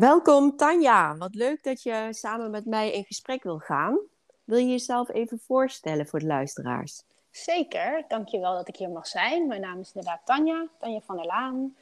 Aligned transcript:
Welkom 0.00 0.56
Tanja, 0.56 1.16
wat 1.16 1.34
leuk 1.34 1.62
dat 1.62 1.82
je 1.82 2.08
samen 2.10 2.50
met 2.50 2.64
mij 2.64 2.92
in 2.92 3.04
gesprek 3.04 3.42
wil 3.42 3.58
gaan. 3.58 3.98
Wil 4.44 4.58
je 4.58 4.70
jezelf 4.70 5.08
even 5.08 5.38
voorstellen 5.38 6.06
voor 6.06 6.18
de 6.18 6.26
luisteraars? 6.26 7.02
Zeker, 7.30 8.04
dankjewel 8.08 8.54
dat 8.54 8.68
ik 8.68 8.76
hier 8.76 8.90
mag 8.90 9.06
zijn. 9.06 9.46
Mijn 9.46 9.60
naam 9.60 9.80
is 9.80 9.92
inderdaad 9.94 10.20
Tanja, 10.24 10.66
Tanja 10.78 11.00
van 11.00 11.16
der 11.16 11.26
Laan. 11.26 11.76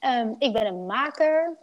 Um, 0.00 0.36
ik 0.38 0.52
ben 0.52 0.66
een 0.66 0.86
maker. 0.86 1.56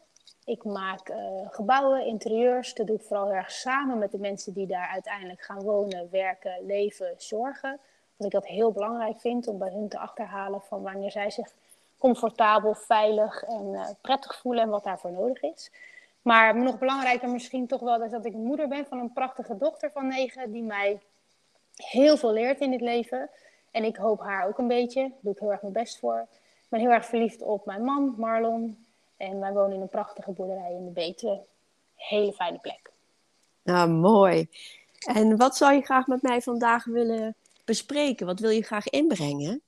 Ik 0.46 0.64
maak 0.64 1.10
uh, 1.10 1.18
gebouwen, 1.50 2.06
interieurs. 2.06 2.74
Dat 2.74 2.88
doe 2.88 2.96
ik 2.96 3.04
vooral 3.04 3.26
heel 3.26 3.36
erg 3.36 3.52
samen 3.52 3.98
met 3.98 4.12
de 4.12 4.20
mensen 4.20 4.54
die 4.54 4.68
daar 4.68 4.88
uiteindelijk 4.88 5.42
gaan 5.42 5.64
wonen, 5.64 6.08
werken, 6.12 6.66
leven, 6.66 7.14
zorgen. 7.18 7.80
Dat 8.18 8.28
ik 8.28 8.34
dat 8.34 8.48
heel 8.48 8.72
belangrijk 8.72 9.20
vind 9.20 9.48
om 9.48 9.58
bij 9.58 9.72
hun 9.72 9.90
te 9.90 9.98
achterhalen 10.00 10.62
van 10.62 10.82
wanneer 10.82 11.12
zij 11.12 11.32
zich 11.32 11.54
comfortabel, 11.98 12.74
veilig 12.74 13.44
en 13.44 13.66
uh, 13.74 13.88
prettig 14.02 14.36
voelen 14.36 14.64
en 14.64 14.70
wat 14.70 14.84
daarvoor 14.84 15.12
nodig 15.12 15.42
is. 15.42 15.72
Maar 16.22 16.58
nog 16.58 16.78
belangrijker 16.78 17.30
misschien 17.30 17.68
toch 17.68 17.82
wel 17.82 18.04
is 18.04 18.12
dat 18.12 18.26
ik 18.26 18.34
moeder 18.34 18.68
ben 18.68 18.86
van 18.86 19.00
een 19.00 19.14
prachtige 19.14 19.58
dochter 19.58 19.92
van 19.92 20.08
negen 20.08 20.52
die 20.52 20.64
mij 20.64 21.02
heel 21.76 22.18
veel 22.18 22.34
leert 22.34 22.60
in 22.60 22.72
dit 22.72 22.82
leven. 22.82 23.30
En 23.72 23.84
ik 23.84 23.96
hoop 23.96 24.20
haar 24.20 24.48
ook 24.48 24.58
een 24.58 24.68
beetje. 24.68 25.02
Daar 25.02 25.20
doe 25.22 25.34
ik 25.34 25.40
heel 25.40 25.52
erg 25.52 25.62
mijn 25.62 25.74
best 25.74 26.00
voor. 26.00 26.28
Ik 26.32 26.68
ben 26.70 26.80
heel 26.80 26.92
erg 26.92 27.06
verliefd 27.06 27.42
op 27.42 27.66
mijn 27.66 27.84
man, 27.84 28.14
Marlon. 28.18 28.86
En 29.18 29.40
wij 29.40 29.54
wonen 29.54 29.76
in 29.76 29.82
een 29.82 29.90
prachtige 29.90 30.32
boerderij 30.32 30.72
in 30.72 30.86
de 30.86 30.92
Betuwe. 30.92 31.40
Hele 31.96 32.34
fijne 32.34 32.58
plek. 32.58 32.92
Nou, 33.64 33.90
mooi. 33.90 34.50
En 35.08 35.38
wat 35.38 35.58
zou 35.58 35.74
je 35.74 35.82
graag 35.82 36.08
met 36.08 36.22
mij 36.22 36.42
vandaag 36.42 36.86
willen 36.86 37.36
bespreken? 37.66 38.26
Wat 38.26 38.40
wil 38.40 38.50
je 38.50 38.64
graag 38.64 38.88
inbrengen? 38.88 39.62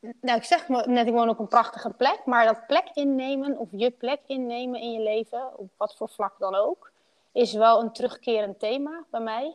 Nou, 0.00 0.38
ik 0.38 0.44
zeg 0.44 0.68
net, 0.68 1.06
ik 1.06 1.12
woon 1.12 1.28
op 1.28 1.38
een 1.38 1.48
prachtige 1.48 1.90
plek. 1.90 2.22
Maar 2.24 2.46
dat 2.46 2.66
plek 2.66 2.90
innemen, 2.94 3.58
of 3.58 3.68
je 3.70 3.90
plek 3.90 4.20
innemen 4.26 4.80
in 4.80 4.92
je 4.92 5.00
leven, 5.00 5.58
op 5.58 5.70
wat 5.76 5.96
voor 5.96 6.08
vlak 6.08 6.38
dan 6.38 6.54
ook, 6.54 6.92
is 7.32 7.52
wel 7.52 7.82
een 7.82 7.92
terugkerend 7.92 8.58
thema 8.58 9.04
bij 9.10 9.20
mij. 9.20 9.54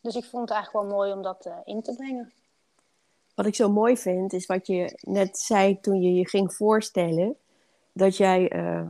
Dus 0.00 0.16
ik 0.16 0.24
vond 0.24 0.48
het 0.48 0.56
eigenlijk 0.58 0.86
wel 0.86 0.96
mooi 0.96 1.12
om 1.12 1.22
dat 1.22 1.46
uh, 1.46 1.56
in 1.64 1.82
te 1.82 1.94
brengen. 1.94 2.32
Wat 3.34 3.46
ik 3.46 3.54
zo 3.54 3.70
mooi 3.70 3.96
vind, 3.96 4.32
is 4.32 4.46
wat 4.46 4.66
je 4.66 4.98
net 5.00 5.38
zei 5.38 5.80
toen 5.80 6.02
je 6.02 6.14
je 6.14 6.28
ging 6.28 6.54
voorstellen. 6.54 7.36
Dat 7.92 8.16
jij 8.16 8.52
uh, 8.52 8.86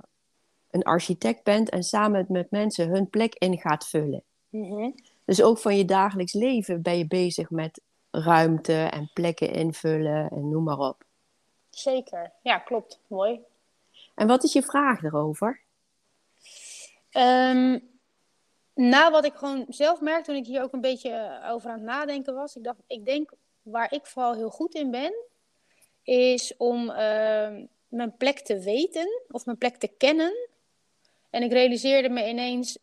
een 0.70 0.82
architect 0.82 1.42
bent 1.42 1.70
en 1.70 1.82
samen 1.82 2.26
met 2.28 2.50
mensen 2.50 2.88
hun 2.88 3.10
plek 3.10 3.34
in 3.34 3.58
gaat 3.58 3.86
vullen. 3.86 4.22
Mm 4.48 4.94
Dus 5.24 5.42
ook 5.42 5.58
van 5.58 5.76
je 5.76 5.84
dagelijks 5.84 6.32
leven 6.32 6.82
ben 6.82 6.98
je 6.98 7.06
bezig 7.06 7.50
met 7.50 7.80
ruimte 8.22 8.82
en 8.82 9.10
plekken 9.14 9.52
invullen 9.52 10.30
en 10.30 10.48
noem 10.48 10.64
maar 10.64 10.78
op. 10.78 11.04
Zeker, 11.70 12.32
ja, 12.42 12.58
klopt. 12.58 13.00
Mooi. 13.06 13.40
En 14.14 14.26
wat 14.26 14.44
is 14.44 14.52
je 14.52 14.62
vraag 14.62 15.02
erover? 15.02 15.60
Um, 17.12 17.92
nou, 18.74 19.10
wat 19.10 19.24
ik 19.24 19.34
gewoon 19.34 19.64
zelf 19.68 20.00
merkte 20.00 20.30
toen 20.30 20.40
ik 20.40 20.46
hier 20.46 20.62
ook 20.62 20.72
een 20.72 20.80
beetje 20.80 21.10
eh, 21.10 21.50
over 21.50 21.70
aan 21.70 21.76
het 21.76 21.84
nadenken 21.84 22.34
was, 22.34 22.56
ik 22.56 22.64
dacht, 22.64 22.78
ik 22.86 23.04
denk 23.04 23.30
waar 23.62 23.92
ik 23.92 24.06
vooral 24.06 24.34
heel 24.34 24.50
goed 24.50 24.74
in 24.74 24.90
ben, 24.90 25.14
is 26.02 26.56
om 26.56 26.90
ehm, 26.90 27.66
mijn 27.88 28.16
plek 28.16 28.38
te 28.40 28.58
weten 28.58 29.22
of 29.28 29.44
mijn 29.44 29.58
plek 29.58 29.76
te 29.76 29.88
kennen. 29.88 30.48
En 31.30 31.42
ik 31.42 31.52
realiseerde 31.52 32.08
me 32.08 32.28
ineens, 32.28 32.78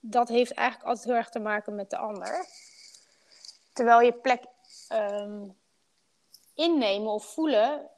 dat 0.00 0.28
heeft 0.28 0.52
eigenlijk 0.52 0.88
altijd 0.88 1.06
heel 1.06 1.16
erg 1.16 1.28
te 1.28 1.38
maken 1.38 1.74
met 1.74 1.90
de 1.90 1.96
ander. 1.96 2.46
Terwijl 3.72 4.00
je 4.00 4.12
plek 4.12 4.44
um, 4.92 5.56
innemen 6.54 7.12
of 7.12 7.24
voelen 7.24 7.88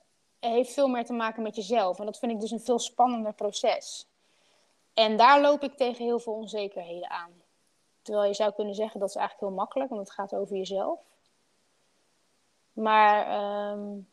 heeft 0.41 0.73
veel 0.73 0.89
meer 0.89 1.05
te 1.05 1.13
maken 1.13 1.43
met 1.43 1.57
jezelf. 1.57 1.99
En 1.99 2.05
dat 2.05 2.19
vind 2.19 2.33
ik 2.33 2.41
dus 2.41 2.51
een 2.51 2.61
veel 2.61 2.79
spannender 2.79 3.33
proces. 3.33 4.09
En 4.95 5.17
daar 5.17 5.41
loop 5.41 5.63
ik 5.63 5.77
tegen 5.77 6.05
heel 6.05 6.19
veel 6.21 6.33
onzekerheden 6.33 7.11
aan. 7.11 7.33
Terwijl 8.03 8.27
je 8.27 8.35
zou 8.35 8.53
kunnen 8.53 8.75
zeggen 8.75 9.01
dat 9.01 9.09
is 9.09 9.15
eigenlijk 9.15 9.49
heel 9.49 9.59
makkelijk, 9.59 9.91
want 9.91 10.03
het 10.03 10.13
gaat 10.13 10.35
over 10.35 10.57
jezelf. 10.57 11.01
Maar 12.73 13.41
um, 13.73 14.09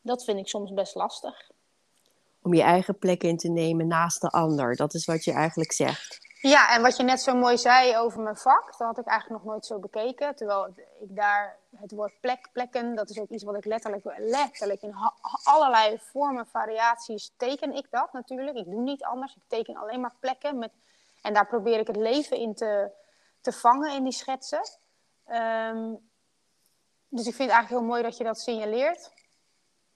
dat 0.00 0.24
vind 0.24 0.38
ik 0.38 0.48
soms 0.48 0.72
best 0.72 0.94
lastig. 0.94 1.50
Om 2.42 2.54
je 2.54 2.62
eigen 2.62 2.98
plek 2.98 3.22
in 3.22 3.36
te 3.36 3.48
nemen 3.48 3.86
naast 3.86 4.20
de 4.20 4.28
ander, 4.28 4.76
dat 4.76 4.94
is 4.94 5.04
wat 5.04 5.24
je 5.24 5.32
eigenlijk 5.32 5.72
zegt. 5.72 6.18
Ja, 6.42 6.74
en 6.74 6.82
wat 6.82 6.96
je 6.96 7.02
net 7.02 7.20
zo 7.20 7.34
mooi 7.34 7.58
zei 7.58 7.96
over 7.96 8.20
mijn 8.20 8.36
vak, 8.36 8.64
dat 8.64 8.86
had 8.88 8.98
ik 8.98 9.06
eigenlijk 9.06 9.42
nog 9.42 9.52
nooit 9.52 9.66
zo 9.66 9.78
bekeken. 9.78 10.36
Terwijl 10.36 10.74
ik 11.00 11.16
daar 11.16 11.56
het 11.76 11.92
woord 11.92 12.20
plek, 12.20 12.48
plekken, 12.52 12.94
dat 12.94 13.10
is 13.10 13.18
ook 13.18 13.28
iets 13.28 13.44
wat 13.44 13.56
ik 13.56 13.64
letterlijk, 13.64 14.04
letterlijk 14.18 14.82
in 14.82 14.94
allerlei 15.42 15.98
vormen, 15.98 16.46
variaties 16.46 17.32
teken 17.36 17.72
ik 17.74 17.86
dat 17.90 18.12
natuurlijk. 18.12 18.56
Ik 18.56 18.64
doe 18.64 18.80
niet 18.80 19.04
anders, 19.04 19.34
ik 19.34 19.42
teken 19.46 19.76
alleen 19.76 20.00
maar 20.00 20.14
plekken. 20.20 20.58
Met, 20.58 20.70
en 21.22 21.34
daar 21.34 21.46
probeer 21.46 21.78
ik 21.78 21.86
het 21.86 21.96
leven 21.96 22.36
in 22.36 22.54
te, 22.54 22.90
te 23.40 23.52
vangen 23.52 23.92
in 23.92 24.02
die 24.04 24.12
schetsen. 24.12 24.62
Um, 25.28 26.10
dus 27.08 27.26
ik 27.26 27.34
vind 27.34 27.50
het 27.50 27.58
eigenlijk 27.58 27.68
heel 27.68 27.90
mooi 27.90 28.02
dat 28.02 28.16
je 28.16 28.24
dat 28.24 28.40
signaleert. 28.40 29.12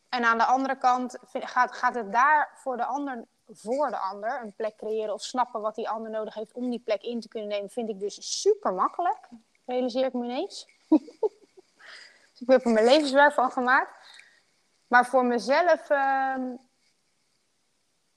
En 0.09 0.25
aan 0.25 0.39
de 0.39 0.45
andere 0.45 0.79
kant 0.79 1.19
gaat, 1.33 1.73
gaat 1.73 1.95
het 1.95 2.13
daar 2.13 2.51
voor 2.55 2.77
de 2.77 2.85
ander 2.85 3.25
voor 3.49 3.91
de 3.91 3.99
ander 3.99 4.41
een 4.43 4.55
plek 4.55 4.77
creëren 4.77 5.15
of 5.15 5.23
snappen 5.23 5.61
wat 5.61 5.75
die 5.75 5.89
ander 5.89 6.11
nodig 6.11 6.35
heeft 6.35 6.53
om 6.53 6.71
die 6.71 6.83
plek 6.85 7.03
in 7.03 7.21
te 7.21 7.29
kunnen 7.29 7.49
nemen, 7.49 7.71
vind 7.71 7.89
ik 7.89 8.01
dus 8.01 8.41
super 8.41 8.75
makkelijk. 8.75 9.29
Realiseer 9.65 10.05
ik 10.05 10.13
me 10.13 10.25
ineens. 10.25 10.69
dus 10.89 12.41
ik 12.41 12.49
heb 12.49 12.65
er 12.65 12.73
mijn 12.73 12.87
levenswerk 12.87 13.33
van 13.33 13.51
gemaakt. 13.51 13.91
Maar 14.87 15.07
voor 15.07 15.25
mezelf 15.25 15.91
uh, 15.91 16.37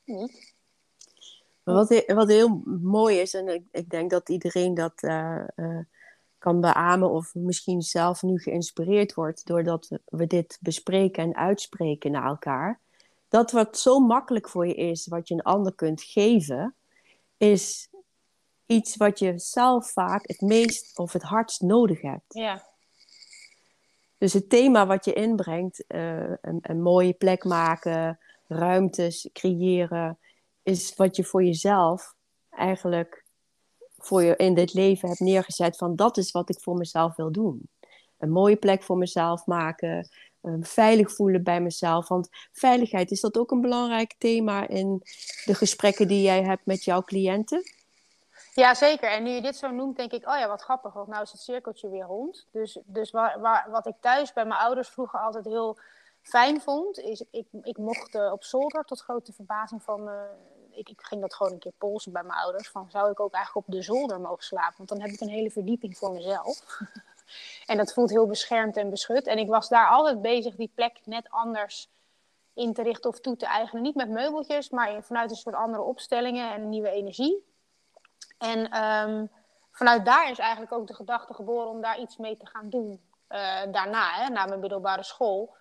niet. 0.03 0.53
Wat, 1.63 2.03
wat 2.07 2.27
heel 2.27 2.61
mooi 2.81 3.19
is, 3.19 3.33
en 3.33 3.47
ik, 3.47 3.63
ik 3.71 3.89
denk 3.89 4.09
dat 4.09 4.29
iedereen 4.29 4.73
dat 4.73 5.03
uh, 5.03 5.43
uh, 5.55 5.79
kan 6.37 6.61
beamen 6.61 7.09
of 7.09 7.35
misschien 7.35 7.81
zelf 7.81 8.21
nu 8.21 8.39
geïnspireerd 8.39 9.13
wordt 9.13 9.45
doordat 9.45 9.89
we 10.05 10.27
dit 10.27 10.57
bespreken 10.61 11.23
en 11.23 11.35
uitspreken 11.35 12.11
naar 12.11 12.25
elkaar 12.25 12.79
dat 13.29 13.51
wat 13.51 13.77
zo 13.77 13.99
makkelijk 13.99 14.49
voor 14.49 14.67
je 14.67 14.75
is, 14.75 15.07
wat 15.07 15.27
je 15.27 15.33
een 15.33 15.41
ander 15.41 15.73
kunt 15.73 16.01
geven, 16.01 16.75
is 17.37 17.89
iets 18.65 18.97
wat 18.97 19.19
je 19.19 19.39
zelf 19.39 19.91
vaak 19.91 20.27
het 20.27 20.41
meest 20.41 20.97
of 20.97 21.13
het 21.13 21.23
hardst 21.23 21.61
nodig 21.61 22.01
hebt. 22.01 22.33
Ja. 22.33 22.67
Dus 24.17 24.33
het 24.33 24.49
thema 24.49 24.87
wat 24.87 25.05
je 25.05 25.13
inbrengt, 25.13 25.83
uh, 25.87 26.33
een, 26.41 26.59
een, 26.61 26.81
mooie 26.81 27.13
plek 27.13 27.43
maken, 27.43 28.19
ruimtes 28.47 29.29
creëren, 29.33 30.17
is 30.63 30.95
wat 30.95 31.15
je 31.15 31.23
voor 31.23 31.43
jezelf 31.43 32.15
eigenlijk 32.49 33.25
voor 33.97 34.23
je 34.23 34.35
in 34.35 34.53
dit 34.53 34.73
leven 34.73 35.07
hebt 35.07 35.19
neergezet 35.19 35.77
van 35.77 35.95
dat 35.95 36.17
is 36.17 36.31
wat 36.31 36.49
ik 36.49 36.59
voor 36.59 36.75
mezelf 36.77 37.15
wil 37.15 37.31
doen. 37.31 37.69
Een 38.17 38.31
mooie 38.31 38.55
plek 38.55 38.83
voor 38.83 38.97
mezelf 38.97 39.45
maken, 39.45 40.09
Ehm, 40.41 40.61
veilig 40.61 41.15
voelen 41.15 41.43
bij 41.43 41.61
mezelf. 41.61 42.07
Want 42.07 42.29
veiligheid, 42.51 43.11
is 43.11 43.21
dat 43.21 43.37
ook 43.37 43.51
een 43.51 43.61
belangrijk 43.61 44.15
thema 44.17 44.67
in 44.67 45.01
de 45.45 45.53
gesprekken 45.53 46.07
die 46.07 46.21
jij 46.21 46.43
hebt 46.43 46.65
met 46.65 46.83
jouw 46.83 47.01
cliënten? 47.01 47.63
Ja, 48.53 48.73
zeker. 48.73 49.09
En 49.11 49.23
nu 49.23 49.29
je 49.29 49.41
dit 49.41 49.55
zo 49.55 49.71
noemt, 49.71 49.97
denk 49.97 50.11
ik, 50.11 50.27
oh 50.27 50.37
ja, 50.37 50.47
wat 50.47 50.61
grappig, 50.61 50.93
want 50.93 51.07
nou 51.07 51.21
is 51.21 51.31
het 51.31 51.41
cirkeltje 51.41 51.89
weer 51.89 52.03
rond. 52.03 52.47
Dus, 52.51 52.79
dus 52.85 53.11
waar, 53.11 53.39
waar, 53.39 53.67
wat 53.71 53.87
ik 53.87 53.95
thuis 53.99 54.33
bij 54.33 54.45
mijn 54.45 54.59
ouders 54.59 54.89
vroeger 54.89 55.19
altijd 55.19 55.45
heel 55.45 55.77
fijn 56.21 56.61
vond, 56.61 56.99
is 56.99 57.23
ik, 57.31 57.47
ik 57.61 57.77
mocht 57.77 58.15
uh, 58.15 58.31
op 58.31 58.43
zolder, 58.43 58.83
tot 58.83 59.01
grote 59.01 59.33
verbazing 59.33 59.83
van, 59.83 60.07
uh, 60.07 60.13
ik, 60.71 60.89
ik, 60.89 61.01
ging 61.01 61.21
dat 61.21 61.33
gewoon 61.33 61.51
een 61.51 61.59
keer 61.59 61.73
polsen 61.77 62.11
bij 62.11 62.23
mijn 62.23 62.39
ouders, 62.39 62.69
van 62.69 62.89
zou 62.89 63.11
ik 63.11 63.19
ook 63.19 63.33
eigenlijk 63.33 63.67
op 63.67 63.73
de 63.73 63.81
zolder 63.81 64.19
mogen 64.19 64.43
slapen? 64.43 64.77
Want 64.77 64.89
dan 64.89 65.01
heb 65.01 65.09
ik 65.09 65.21
een 65.21 65.29
hele 65.29 65.51
verdieping 65.51 65.97
voor 65.97 66.11
mezelf. 66.11 66.79
En 67.65 67.77
dat 67.77 67.93
voelt 67.93 68.09
heel 68.09 68.27
beschermd 68.27 68.77
en 68.77 68.89
beschut. 68.89 69.27
En 69.27 69.37
ik 69.37 69.47
was 69.47 69.69
daar 69.69 69.87
altijd 69.87 70.21
bezig 70.21 70.55
die 70.55 70.71
plek 70.75 70.99
net 71.03 71.29
anders 71.29 71.89
in 72.53 72.73
te 72.73 72.81
richten 72.81 73.09
of 73.09 73.19
toe 73.19 73.35
te 73.35 73.45
eigenen. 73.45 73.83
Niet 73.83 73.95
met 73.95 74.09
meubeltjes, 74.09 74.69
maar 74.69 75.03
vanuit 75.03 75.31
een 75.31 75.37
soort 75.37 75.55
andere 75.55 75.83
opstellingen 75.83 76.53
en 76.53 76.69
nieuwe 76.69 76.89
energie. 76.89 77.47
En 78.37 78.69
ehm, 78.69 79.25
vanuit 79.71 80.05
daar 80.05 80.31
is 80.31 80.39
eigenlijk 80.39 80.71
ook 80.71 80.87
de 80.87 80.93
gedachte 80.93 81.33
geboren 81.33 81.69
om 81.69 81.81
daar 81.81 81.99
iets 81.99 82.17
mee 82.17 82.37
te 82.37 82.45
gaan 82.45 82.69
doen. 82.69 83.01
Uh, 83.29 83.61
daarna, 83.71 84.11
hè, 84.11 84.29
na 84.29 84.45
mijn 84.45 84.59
middelbare 84.59 85.03
school. 85.03 85.55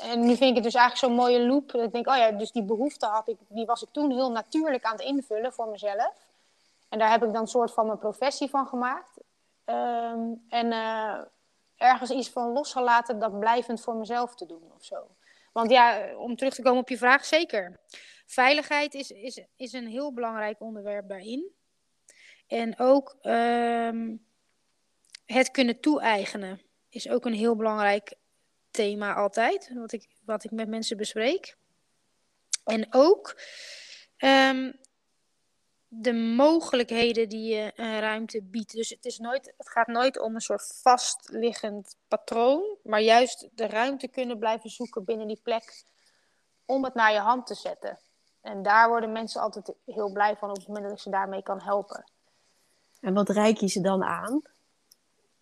en 0.00 0.20
nu 0.20 0.36
vind 0.36 0.50
ik 0.50 0.54
het 0.54 0.64
dus 0.64 0.74
eigenlijk 0.74 0.96
zo'n 0.96 1.24
mooie 1.24 1.46
loop. 1.46 1.70
Dat 1.70 1.82
ik 1.82 1.92
denk, 1.92 2.08
oh 2.08 2.16
ja, 2.16 2.30
dus 2.30 2.52
die 2.52 2.62
behoefte 2.62 3.06
had 3.06 3.28
ik, 3.28 3.38
die 3.48 3.66
was 3.66 3.82
ik 3.82 3.88
toen 3.92 4.10
heel 4.10 4.30
natuurlijk 4.30 4.84
aan 4.84 4.92
het 4.92 5.00
invullen 5.00 5.52
voor 5.52 5.68
mezelf. 5.68 6.14
En 6.88 6.98
daar 6.98 7.10
heb 7.10 7.24
ik 7.24 7.32
dan 7.32 7.42
een 7.42 7.48
soort 7.48 7.72
van 7.72 7.86
mijn 7.86 7.98
professie 7.98 8.50
van 8.50 8.66
gemaakt. 8.66 9.18
Ehm, 9.66 10.34
en 10.48 10.66
uh, 10.66 11.20
ergens 11.76 12.10
iets 12.10 12.30
van 12.30 12.52
losgelaten 12.52 13.18
dat 13.18 13.38
blijvend 13.38 13.80
voor 13.80 13.96
mezelf 13.96 14.34
te 14.34 14.46
doen 14.46 14.72
of 14.74 14.84
zo. 14.84 15.16
Want 15.52 15.70
ja, 15.70 16.16
om 16.16 16.36
terug 16.36 16.54
te 16.54 16.62
komen 16.62 16.80
op 16.80 16.88
je 16.88 16.98
vraag, 16.98 17.24
zeker. 17.24 17.80
Veiligheid 18.26 18.94
is, 18.94 19.10
is, 19.10 19.40
is 19.56 19.72
een 19.72 19.86
heel 19.86 20.12
belangrijk 20.12 20.60
onderwerp 20.60 21.08
daarin. 21.08 21.52
En 22.46 22.78
ook 22.78 23.16
um, 23.22 24.26
het 25.24 25.50
kunnen 25.50 25.80
toe-eigenen 25.80 26.60
is 26.88 27.08
ook 27.08 27.24
een 27.24 27.34
heel 27.34 27.56
belangrijk 27.56 28.14
thema 28.70 29.14
altijd, 29.14 29.70
wat 29.74 29.92
ik, 29.92 30.06
wat 30.24 30.44
ik 30.44 30.50
met 30.50 30.68
mensen 30.68 30.96
bespreek. 30.96 31.56
En 32.64 32.86
ook 32.90 33.40
um, 34.18 34.78
de 36.00 36.12
mogelijkheden 36.12 37.28
die 37.28 37.54
je 37.54 37.72
een 37.76 38.00
ruimte 38.00 38.42
biedt. 38.42 38.72
Dus 38.72 38.88
het, 38.88 39.04
is 39.04 39.18
nooit, 39.18 39.54
het 39.56 39.68
gaat 39.68 39.86
nooit 39.86 40.20
om 40.20 40.34
een 40.34 40.40
soort 40.40 40.80
vastliggend 40.82 41.96
patroon, 42.08 42.76
maar 42.82 43.00
juist 43.00 43.48
de 43.54 43.66
ruimte 43.66 44.08
kunnen 44.08 44.38
blijven 44.38 44.70
zoeken 44.70 45.04
binnen 45.04 45.26
die 45.26 45.40
plek 45.42 45.84
om 46.64 46.84
het 46.84 46.94
naar 46.94 47.12
je 47.12 47.18
hand 47.18 47.46
te 47.46 47.54
zetten. 47.54 47.98
En 48.40 48.62
daar 48.62 48.88
worden 48.88 49.12
mensen 49.12 49.40
altijd 49.40 49.72
heel 49.84 50.12
blij 50.12 50.36
van 50.36 50.50
op 50.50 50.56
het 50.56 50.66
moment 50.66 50.84
dat 50.84 50.94
ik 50.94 51.02
ze 51.02 51.10
daarmee 51.10 51.42
kan 51.42 51.60
helpen. 51.60 52.04
En 53.00 53.14
wat 53.14 53.28
reik 53.28 53.56
je 53.56 53.68
ze 53.68 53.80
dan 53.80 54.04
aan? 54.04 54.42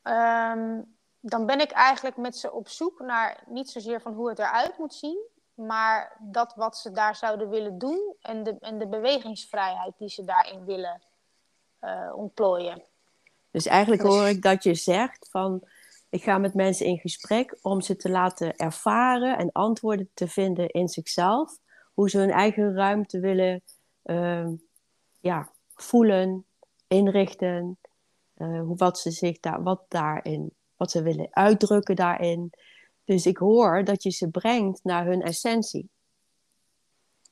Ehm, 0.02 0.80
dan 1.20 1.46
ben 1.46 1.60
ik 1.60 1.70
eigenlijk 1.70 2.16
met 2.16 2.36
ze 2.36 2.52
op 2.52 2.68
zoek 2.68 3.00
naar 3.00 3.42
niet 3.46 3.70
zozeer 3.70 4.00
van 4.00 4.12
hoe 4.12 4.28
het 4.28 4.38
eruit 4.38 4.78
moet 4.78 4.94
zien, 4.94 5.18
maar 5.54 6.16
dat 6.20 6.54
wat 6.54 6.76
ze 6.76 6.90
daar 6.90 7.16
zouden 7.16 7.48
willen 7.48 7.78
doen 7.78 8.14
en 8.20 8.42
de, 8.42 8.56
en 8.60 8.78
de 8.78 8.88
bewegingsvrijheid 8.88 9.92
die 9.98 10.08
ze 10.08 10.24
daarin 10.24 10.64
willen 10.64 11.02
uh, 11.80 12.12
ontplooien. 12.16 12.82
Dus 13.50 13.66
eigenlijk 13.66 14.02
dus- 14.02 14.10
hoor 14.10 14.26
ik 14.26 14.42
dat 14.42 14.62
je 14.62 14.74
zegt 14.74 15.28
van 15.30 15.62
ik 16.14 16.22
ga 16.22 16.38
met 16.38 16.54
mensen 16.54 16.86
in 16.86 16.98
gesprek 16.98 17.58
om 17.62 17.80
ze 17.80 17.96
te 17.96 18.10
laten 18.10 18.56
ervaren 18.56 19.38
en 19.38 19.52
antwoorden 19.52 20.10
te 20.14 20.28
vinden 20.28 20.68
in 20.68 20.88
zichzelf. 20.88 21.58
Hoe 21.94 22.10
ze 22.10 22.18
hun 22.18 22.30
eigen 22.30 22.74
ruimte 22.74 23.20
willen 23.20 23.62
uh, 24.04 24.48
ja, 25.20 25.50
voelen, 25.74 26.44
inrichten. 26.86 27.78
Uh, 28.36 28.60
hoe, 28.60 28.76
wat 28.76 28.98
ze 28.98 29.10
zich 29.10 29.40
daar, 29.40 29.62
wat 29.62 29.84
daarin, 29.88 30.50
wat 30.76 30.90
ze 30.90 31.02
willen 31.02 31.28
uitdrukken 31.30 31.96
daarin. 31.96 32.52
Dus 33.04 33.26
ik 33.26 33.36
hoor 33.36 33.84
dat 33.84 34.02
je 34.02 34.10
ze 34.10 34.28
brengt 34.28 34.80
naar 34.82 35.04
hun 35.04 35.22
essentie. 35.22 35.88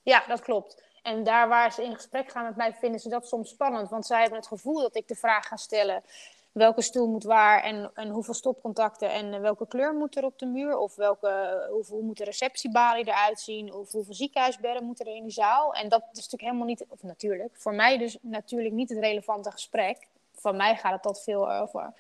Ja, 0.02 0.24
dat 0.26 0.40
klopt. 0.40 0.82
En 1.02 1.24
daar 1.24 1.48
waar 1.48 1.72
ze 1.72 1.84
in 1.84 1.94
gesprek 1.94 2.30
gaan 2.30 2.44
met 2.44 2.56
mij, 2.56 2.74
vinden 2.74 3.00
ze 3.00 3.08
dat 3.08 3.28
soms 3.28 3.48
spannend. 3.48 3.88
Want 3.88 4.06
zij 4.06 4.20
hebben 4.20 4.38
het 4.38 4.48
gevoel 4.48 4.80
dat 4.80 4.96
ik 4.96 5.08
de 5.08 5.14
vraag 5.14 5.46
ga 5.46 5.56
stellen: 5.56 6.02
welke 6.52 6.82
stoel 6.82 7.06
moet 7.08 7.24
waar 7.24 7.62
en, 7.62 7.90
en 7.94 8.08
hoeveel 8.08 8.34
stopcontacten 8.34 9.10
en 9.10 9.40
welke 9.40 9.66
kleur 9.66 9.94
moet 9.94 10.16
er 10.16 10.24
op 10.24 10.38
de 10.38 10.46
muur? 10.46 10.76
Of 10.76 10.94
welke, 10.94 11.66
hoeveel, 11.70 11.96
hoe 11.96 12.04
moet 12.04 12.18
de 12.18 12.24
receptiebalie 12.24 13.08
eruit 13.08 13.40
zien? 13.40 13.72
Of 13.74 13.92
hoeveel 13.92 14.14
ziekenhuisbedden 14.14 14.84
moeten 14.84 15.06
er 15.06 15.14
in 15.14 15.24
de 15.24 15.30
zaal? 15.30 15.74
En 15.74 15.88
dat 15.88 16.02
is 16.02 16.14
natuurlijk 16.14 16.42
helemaal 16.42 16.66
niet, 16.66 16.84
of 16.88 17.02
natuurlijk, 17.02 17.50
voor 17.56 17.74
mij 17.74 17.98
dus 17.98 18.18
natuurlijk 18.20 18.74
niet 18.74 18.88
het 18.88 18.98
relevante 18.98 19.50
gesprek. 19.50 20.06
Van 20.34 20.56
mij 20.56 20.76
gaat 20.76 20.92
het 20.92 21.02
dat 21.02 21.22
veel 21.22 21.52
over 21.52 21.92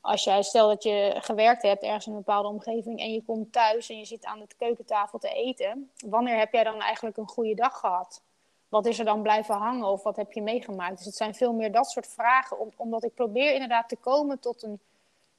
als 0.00 0.24
jij 0.24 0.42
stel 0.42 0.68
dat 0.68 0.82
je 0.82 1.14
gewerkt 1.18 1.62
hebt 1.62 1.82
ergens 1.82 2.06
in 2.06 2.12
een 2.12 2.18
bepaalde 2.18 2.48
omgeving 2.48 3.00
en 3.00 3.12
je 3.12 3.22
komt 3.24 3.52
thuis 3.52 3.88
en 3.88 3.98
je 3.98 4.04
zit 4.04 4.24
aan 4.24 4.38
de 4.38 4.46
keukentafel 4.58 5.18
te 5.18 5.28
eten, 5.28 5.90
wanneer 6.06 6.38
heb 6.38 6.52
jij 6.52 6.64
dan 6.64 6.80
eigenlijk 6.80 7.16
een 7.16 7.28
goede 7.28 7.54
dag 7.54 7.78
gehad? 7.78 8.22
Wat 8.68 8.86
is 8.86 8.98
er 8.98 9.04
dan 9.04 9.22
blijven 9.22 9.54
hangen 9.54 9.86
of 9.86 10.02
wat 10.02 10.16
heb 10.16 10.32
je 10.32 10.42
meegemaakt? 10.42 10.96
Dus 10.96 11.06
het 11.06 11.16
zijn 11.16 11.34
veel 11.34 11.52
meer 11.52 11.72
dat 11.72 11.90
soort 11.90 12.06
vragen, 12.06 12.56
omdat 12.76 13.04
ik 13.04 13.14
probeer 13.14 13.52
inderdaad 13.52 13.88
te 13.88 13.96
komen 13.96 14.38
tot 14.40 14.62
een 14.62 14.80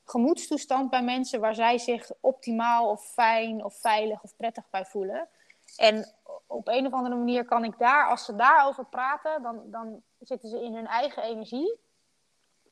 gemoedstoestand 0.05 0.89
bij 0.89 1.03
mensen 1.03 1.39
waar 1.39 1.55
zij 1.55 1.77
zich 1.77 2.11
optimaal 2.19 2.89
of 2.89 3.05
fijn 3.05 3.63
of 3.63 3.75
veilig 3.75 4.23
of 4.23 4.35
prettig 4.35 4.69
bij 4.69 4.85
voelen. 4.85 5.27
En 5.77 6.13
op 6.47 6.67
een 6.67 6.85
of 6.85 6.93
andere 6.93 7.15
manier 7.15 7.45
kan 7.45 7.63
ik 7.63 7.77
daar, 7.77 8.09
als 8.09 8.25
ze 8.25 8.35
daarover 8.35 8.85
praten, 8.85 9.41
dan, 9.41 9.61
dan 9.65 10.01
zitten 10.19 10.49
ze 10.49 10.63
in 10.63 10.75
hun 10.75 10.87
eigen 10.87 11.23
energie. 11.23 11.79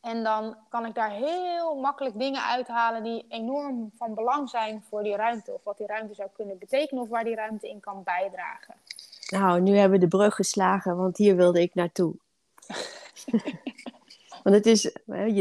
En 0.07 0.23
dan 0.23 0.55
kan 0.69 0.85
ik 0.85 0.95
daar 0.95 1.11
heel 1.11 1.75
makkelijk 1.75 2.19
dingen 2.19 2.43
uithalen 2.43 3.03
die 3.03 3.25
enorm 3.29 3.91
van 3.97 4.13
belang 4.13 4.49
zijn 4.49 4.83
voor 4.89 5.03
die 5.03 5.15
ruimte. 5.15 5.51
Of 5.51 5.63
wat 5.63 5.77
die 5.77 5.87
ruimte 5.87 6.13
zou 6.13 6.29
kunnen 6.33 6.57
betekenen 6.57 7.03
of 7.03 7.09
waar 7.09 7.23
die 7.23 7.35
ruimte 7.35 7.69
in 7.69 7.79
kan 7.79 8.03
bijdragen. 8.03 8.75
Nou, 9.29 9.61
nu 9.61 9.77
hebben 9.77 9.99
we 9.99 10.05
de 10.05 10.17
brug 10.17 10.35
geslagen, 10.35 10.97
want 10.97 11.17
hier 11.17 11.35
wilde 11.35 11.61
ik 11.61 11.75
naartoe. 11.75 12.15
want 14.43 14.55
het 14.55 14.65
is 14.65 14.81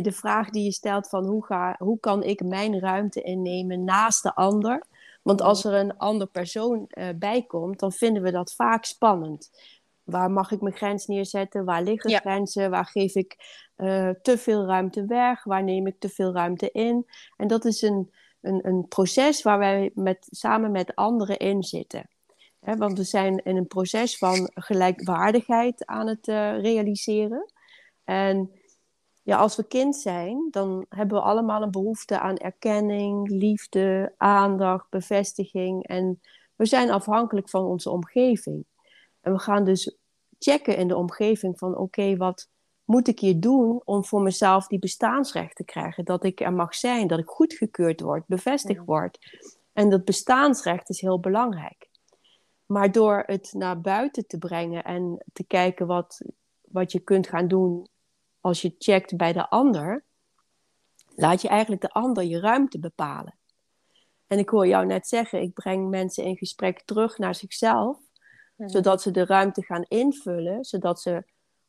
de 0.02 0.12
vraag 0.12 0.50
die 0.50 0.64
je 0.64 0.72
stelt 0.72 1.08
van 1.08 1.24
hoe, 1.24 1.44
ga, 1.44 1.74
hoe 1.78 2.00
kan 2.00 2.22
ik 2.22 2.44
mijn 2.44 2.80
ruimte 2.80 3.22
innemen 3.22 3.84
naast 3.84 4.22
de 4.22 4.34
ander? 4.34 4.84
Want 5.22 5.40
als 5.42 5.64
er 5.64 5.74
een 5.74 5.96
ander 5.96 6.26
persoon 6.26 6.86
uh, 6.90 7.08
bij 7.16 7.42
komt, 7.42 7.78
dan 7.78 7.92
vinden 7.92 8.22
we 8.22 8.30
dat 8.30 8.54
vaak 8.54 8.84
spannend. 8.84 9.50
Waar 10.04 10.30
mag 10.30 10.50
ik 10.50 10.60
mijn 10.60 10.74
grens 10.74 11.06
neerzetten? 11.06 11.64
Waar 11.64 11.82
liggen 11.82 12.20
grenzen? 12.20 12.70
Waar 12.70 12.86
geef 12.86 13.14
ik 13.14 13.36
uh, 13.76 14.10
te 14.22 14.38
veel 14.38 14.66
ruimte 14.66 15.04
weg? 15.04 15.44
Waar 15.44 15.64
neem 15.64 15.86
ik 15.86 15.98
te 15.98 16.08
veel 16.08 16.32
ruimte 16.32 16.70
in? 16.70 17.06
En 17.36 17.48
dat 17.48 17.64
is 17.64 17.82
een, 17.82 18.10
een, 18.40 18.66
een 18.66 18.88
proces 18.88 19.42
waar 19.42 19.58
wij 19.58 19.90
met, 19.94 20.26
samen 20.30 20.70
met 20.70 20.94
anderen 20.94 21.36
in 21.36 21.62
zitten. 21.62 22.08
want 22.60 22.98
we 22.98 23.04
zijn 23.04 23.44
in 23.44 23.56
een 23.56 23.66
proces 23.66 24.18
van 24.18 24.50
gelijkwaardigheid 24.54 25.86
aan 25.86 26.06
het 26.06 26.28
uh, 26.28 26.60
realiseren. 26.60 27.52
En 28.04 28.50
ja, 29.22 29.36
als 29.36 29.56
we 29.56 29.66
kind 29.66 29.96
zijn, 29.96 30.48
dan 30.50 30.86
hebben 30.88 31.16
we 31.16 31.24
allemaal 31.24 31.62
een 31.62 31.70
behoefte 31.70 32.20
aan 32.20 32.36
erkenning, 32.36 33.28
liefde, 33.28 34.14
aandacht, 34.16 34.90
bevestiging. 34.90 35.86
En 35.86 36.20
we 36.56 36.66
zijn 36.66 36.90
afhankelijk 36.90 37.48
van 37.48 37.64
onze 37.64 37.90
omgeving. 37.90 38.64
En 39.20 39.32
we 39.32 39.38
gaan 39.38 39.64
dus 39.64 39.96
checken 40.38 40.76
in 40.76 40.88
de 40.88 40.96
omgeving 40.96 41.58
van 41.58 41.76
oké, 41.76 42.16
wat 42.16 42.48
moet 42.86 43.08
ik 43.08 43.20
hier 43.20 43.40
doen 43.40 43.80
om 43.84 44.04
voor 44.04 44.22
mezelf 44.22 44.66
die 44.66 44.78
bestaansrecht 44.78 45.56
te 45.56 45.64
krijgen? 45.64 46.04
Dat 46.04 46.24
ik 46.24 46.40
er 46.40 46.52
mag 46.52 46.74
zijn, 46.74 47.06
dat 47.06 47.18
ik 47.18 47.28
goedgekeurd 47.28 48.00
word, 48.00 48.26
bevestigd 48.26 48.84
word. 48.84 49.18
En 49.72 49.90
dat 49.90 50.04
bestaansrecht 50.04 50.88
is 50.88 51.00
heel 51.00 51.20
belangrijk. 51.20 51.88
Maar 52.66 52.92
door 52.92 53.22
het 53.26 53.52
naar 53.52 53.80
buiten 53.80 54.26
te 54.26 54.38
brengen 54.38 54.84
en 54.84 55.24
te 55.32 55.44
kijken 55.44 55.86
wat, 55.86 56.20
wat 56.60 56.92
je 56.92 57.00
kunt 57.00 57.28
gaan 57.28 57.48
doen 57.48 57.88
als 58.40 58.62
je 58.62 58.74
checkt 58.78 59.16
bij 59.16 59.32
de 59.32 59.48
ander, 59.48 60.04
laat 61.14 61.42
je 61.42 61.48
eigenlijk 61.48 61.82
de 61.82 61.90
ander 61.92 62.24
je 62.24 62.40
ruimte 62.40 62.78
bepalen. 62.78 63.34
En 64.26 64.38
ik 64.38 64.48
hoor 64.48 64.66
jou 64.66 64.86
net 64.86 65.08
zeggen, 65.08 65.42
ik 65.42 65.54
breng 65.54 65.88
mensen 65.88 66.24
in 66.24 66.36
gesprek 66.36 66.82
terug 66.84 67.18
naar 67.18 67.34
zichzelf. 67.34 67.98
Zodat 68.56 69.02
ze 69.02 69.10
de 69.10 69.24
ruimte 69.24 69.62
gaan 69.62 69.84
invullen, 69.88 70.64
zodat 70.64 71.00
ze, 71.00 71.24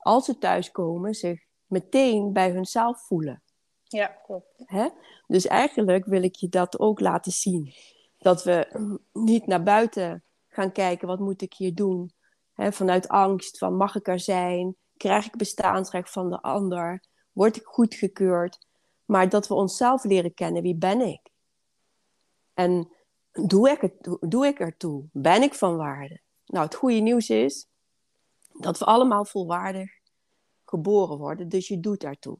als 0.07 0.25
ze 0.25 0.38
thuiskomen, 0.38 1.13
zich 1.13 1.45
meteen 1.65 2.33
bij 2.33 2.51
hunzelf 2.51 3.06
voelen. 3.06 3.42
Ja, 3.83 4.07
klopt. 4.07 4.63
Hè? 4.65 4.89
Dus 5.27 5.48
eigenlijk 5.48 6.06
wil 6.06 6.24
ik 6.24 6.36
je 6.36 6.50
dat 6.50 6.80
ook 6.80 7.00
laten 7.00 7.31
zien. 7.31 7.74
Dat 8.18 8.44
we 8.44 8.68
niet 9.13 9.48
naar 9.48 9.63
buiten 9.63 10.24
gaan 10.48 10.71
kijken, 10.71 11.07
wat 11.07 11.19
moet 11.19 11.42
ik 11.42 11.54
hier 11.54 11.75
doen? 11.75 12.12
Hè, 12.54 12.71
vanuit 12.71 13.07
angst, 13.07 13.57
van 13.57 13.75
mag 13.75 13.95
ik 13.95 14.07
er 14.07 14.19
zijn? 14.19 14.75
Krijg 14.98 15.25
ik 15.25 15.36
bestaansrecht 15.36 16.10
van 16.10 16.29
de 16.29 16.41
ander? 16.41 17.03
Word 17.32 17.55
ik 17.55 17.65
goedgekeurd? 17.65 18.65
Maar 19.05 19.29
dat 19.29 19.48
we 19.48 19.53
onszelf 19.53 20.03
leren 20.03 20.34
kennen, 20.34 20.62
wie 20.62 20.75
ben 20.75 21.01
ik? 21.01 21.22
En 22.53 22.91
doe 23.32 23.70
ik, 23.70 23.82
het, 23.82 24.17
doe 24.20 24.46
ik 24.46 24.60
ertoe? 24.60 25.03
Ben 25.12 25.41
ik 25.41 25.53
van 25.53 25.77
waarde? 25.77 26.22
Nou, 26.46 26.65
het 26.65 26.75
goede 26.75 27.00
nieuws 27.00 27.29
is 27.29 27.67
dat 28.53 28.79
we 28.79 28.86
allemaal 28.86 29.25
volwaardig 29.25 29.97
geboren 30.69 31.17
worden, 31.17 31.50
dus 31.50 31.67
je 31.67 31.79
doet 31.79 32.01
daartoe. 32.01 32.38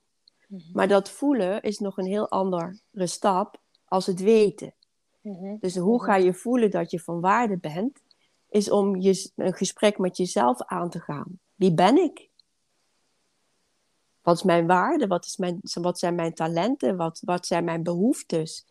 Mhm. 0.48 0.62
Maar 0.74 0.88
dat 0.88 1.10
voelen 1.10 1.62
is 1.62 1.80
nog 1.80 1.98
een 1.98 2.06
heel 2.06 2.30
andere 2.30 2.80
stap 2.94 3.62
als 3.86 4.06
het 4.06 4.20
weten. 4.20 4.74
Mhm. 5.22 5.56
Dus 5.60 5.76
hoe 5.76 6.04
ga 6.04 6.16
je 6.16 6.34
voelen 6.34 6.72
dat 6.72 6.92
je 6.92 7.00
van 7.00 7.20
waarde 7.20 7.58
bent, 7.58 8.02
is 8.50 8.72
om 8.72 8.96
je, 8.96 9.32
een 9.36 9.54
gesprek 9.54 9.98
met 9.98 10.18
jezelf 10.18 10.62
aan 10.62 10.90
te 10.90 11.00
gaan. 11.00 11.40
Wie 11.56 11.74
ben 11.74 11.98
ik? 11.98 12.30
Wat 14.22 14.36
is 14.36 14.44
mijn 14.44 14.68
waarde? 14.68 15.08
Wat, 15.08 15.26
is 15.26 15.38
mijn, 15.38 15.60
wat 15.62 16.00
zijn 16.00 16.16
mijn 16.16 16.34
talenten? 16.34 16.98
Wat, 16.98 17.22
wat 17.26 17.46
zijn 17.46 17.64
mijn 17.64 17.84
behoeftes? 17.84 18.66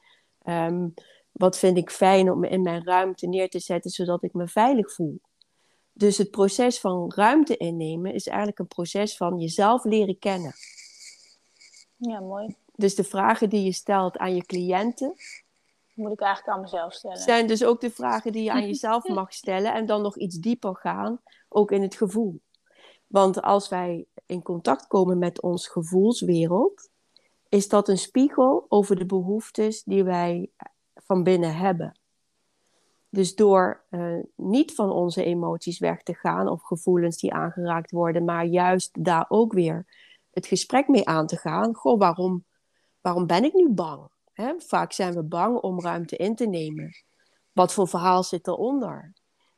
Um, 0.44 0.94
wat 1.32 1.58
vind 1.58 1.76
ik 1.76 1.90
fijn 1.90 2.30
om 2.30 2.44
in 2.44 2.62
mijn 2.62 2.84
ruimte 2.84 3.26
neer 3.26 3.50
te 3.50 3.58
zetten 3.58 3.90
zodat 3.90 4.22
ik 4.22 4.32
me 4.32 4.48
veilig 4.48 4.92
voel. 4.92 5.20
Dus 5.98 6.18
het 6.18 6.30
proces 6.30 6.80
van 6.80 7.12
ruimte 7.14 7.56
innemen 7.56 8.14
is 8.14 8.26
eigenlijk 8.26 8.58
een 8.58 8.66
proces 8.66 9.16
van 9.16 9.38
jezelf 9.38 9.84
leren 9.84 10.18
kennen. 10.18 10.52
Ja, 11.96 12.20
mooi. 12.20 12.56
Dus 12.74 12.94
de 12.94 13.04
vragen 13.04 13.50
die 13.50 13.64
je 13.64 13.72
stelt 13.72 14.16
aan 14.16 14.34
je 14.34 14.44
cliënten. 14.44 15.14
Moet 15.94 16.12
ik 16.12 16.20
eigenlijk 16.20 16.56
aan 16.56 16.62
mezelf 16.62 16.92
stellen. 16.92 17.16
Zijn 17.16 17.46
dus 17.46 17.64
ook 17.64 17.80
de 17.80 17.90
vragen 17.90 18.32
die 18.32 18.42
je 18.42 18.52
aan 18.52 18.66
jezelf 18.72 19.08
mag 19.08 19.32
stellen. 19.32 19.74
En 19.74 19.86
dan 19.86 20.02
nog 20.02 20.16
iets 20.16 20.36
dieper 20.36 20.76
gaan, 20.76 21.20
ook 21.48 21.70
in 21.70 21.82
het 21.82 21.94
gevoel. 21.94 22.40
Want 23.06 23.42
als 23.42 23.68
wij 23.68 24.06
in 24.26 24.42
contact 24.42 24.86
komen 24.86 25.18
met 25.18 25.42
ons 25.42 25.68
gevoelswereld, 25.68 26.88
is 27.48 27.68
dat 27.68 27.88
een 27.88 27.98
spiegel 27.98 28.66
over 28.68 28.96
de 28.96 29.06
behoeftes 29.06 29.82
die 29.82 30.04
wij 30.04 30.50
van 30.94 31.22
binnen 31.22 31.56
hebben. 31.56 31.98
Dus 33.16 33.34
door 33.34 33.84
uh, 33.90 34.18
niet 34.34 34.74
van 34.74 34.90
onze 34.90 35.24
emoties 35.24 35.78
weg 35.78 36.02
te 36.02 36.14
gaan 36.14 36.48
of 36.48 36.62
gevoelens 36.62 37.16
die 37.16 37.32
aangeraakt 37.32 37.90
worden, 37.90 38.24
maar 38.24 38.44
juist 38.44 39.04
daar 39.04 39.24
ook 39.28 39.52
weer 39.52 39.86
het 40.30 40.46
gesprek 40.46 40.88
mee 40.88 41.08
aan 41.08 41.26
te 41.26 41.36
gaan. 41.36 41.74
Goh, 41.74 41.98
waarom, 41.98 42.44
waarom 43.00 43.26
ben 43.26 43.44
ik 43.44 43.52
nu 43.52 43.68
bang? 43.68 44.10
Vaak 44.58 44.92
zijn 44.92 45.14
we 45.14 45.22
bang 45.22 45.58
om 45.58 45.80
ruimte 45.80 46.16
in 46.16 46.34
te 46.34 46.46
nemen. 46.46 46.90
Wat 47.52 47.72
voor 47.72 47.88
verhaal 47.88 48.22
zit 48.22 48.46
eronder? 48.46 49.12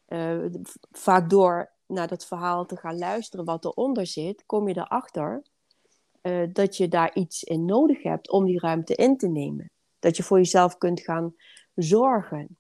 Uh, 0.09 0.45
vaak 0.91 1.31
door 1.31 1.71
naar 1.87 2.09
dat 2.09 2.27
verhaal 2.27 2.67
te 2.67 2.77
gaan 2.77 2.99
luisteren 2.99 3.45
wat 3.45 3.65
eronder 3.65 4.07
zit, 4.07 4.47
kom 4.47 4.69
je 4.69 4.77
erachter 4.77 5.43
uh, 6.23 6.49
dat 6.53 6.77
je 6.77 6.89
daar 6.89 7.15
iets 7.15 7.43
in 7.43 7.65
nodig 7.65 8.03
hebt 8.03 8.31
om 8.31 8.45
die 8.45 8.61
ruimte 8.61 8.95
in 8.95 9.17
te 9.17 9.29
nemen. 9.29 9.71
Dat 9.99 10.17
je 10.17 10.23
voor 10.23 10.39
jezelf 10.39 10.79
kunt 10.79 11.01
gaan 11.01 11.35
zorgen. 11.75 12.59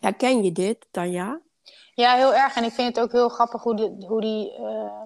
Herken 0.00 0.42
je 0.44 0.52
dit, 0.52 0.86
Tanja? 0.90 1.40
Ja, 1.94 2.14
heel 2.14 2.34
erg. 2.34 2.56
En 2.56 2.64
ik 2.64 2.72
vind 2.72 2.96
het 2.96 3.04
ook 3.04 3.12
heel 3.12 3.28
grappig 3.28 3.62
hoe, 3.62 4.20
die, 4.20 4.58
uh, 4.58 5.02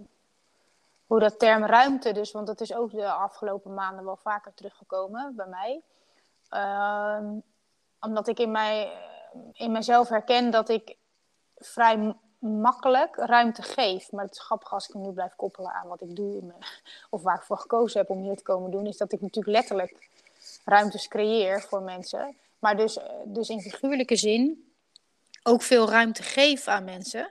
hoe 1.06 1.20
dat 1.20 1.38
term 1.38 1.64
ruimte, 1.64 2.12
dus, 2.12 2.32
want 2.32 2.46
dat 2.46 2.60
is 2.60 2.74
ook 2.74 2.90
de 2.90 3.12
afgelopen 3.12 3.74
maanden 3.74 4.04
wel 4.04 4.16
vaker 4.16 4.54
teruggekomen 4.54 5.32
bij 5.36 5.46
mij. 5.46 5.82
Uh, 6.50 7.30
omdat 8.00 8.28
ik 8.28 8.38
in, 8.38 8.50
mij, 8.50 8.92
in 9.52 9.72
mezelf 9.72 10.08
herken 10.08 10.50
dat 10.50 10.68
ik 10.68 10.96
vrij 11.56 12.14
makkelijk 12.38 13.16
ruimte 13.16 13.62
geef. 13.62 14.12
Maar 14.12 14.24
het 14.24 14.34
is 14.34 14.42
grappig 14.42 14.72
als 14.72 14.86
ik 14.86 14.92
hem 14.92 15.02
nu 15.02 15.12
blijf 15.12 15.34
koppelen 15.36 15.72
aan 15.72 15.88
wat 15.88 16.00
ik 16.00 16.16
doe, 16.16 16.52
of 17.10 17.22
waar 17.22 17.36
ik 17.36 17.42
voor 17.42 17.58
gekozen 17.58 18.00
heb 18.00 18.10
om 18.10 18.22
hier 18.22 18.36
te 18.36 18.42
komen 18.42 18.70
doen, 18.70 18.86
is 18.86 18.96
dat 18.96 19.12
ik 19.12 19.20
natuurlijk 19.20 19.56
letterlijk 19.56 20.08
ruimtes 20.64 21.08
creëer 21.08 21.62
voor 21.62 21.82
mensen. 21.82 22.36
Maar 22.58 22.76
dus, 22.76 22.98
dus 23.24 23.48
in 23.48 23.60
figuurlijke 23.60 24.16
zin 24.16 24.73
ook 25.44 25.62
veel 25.62 25.90
ruimte 25.90 26.22
geef 26.22 26.68
aan 26.68 26.84
mensen. 26.84 27.30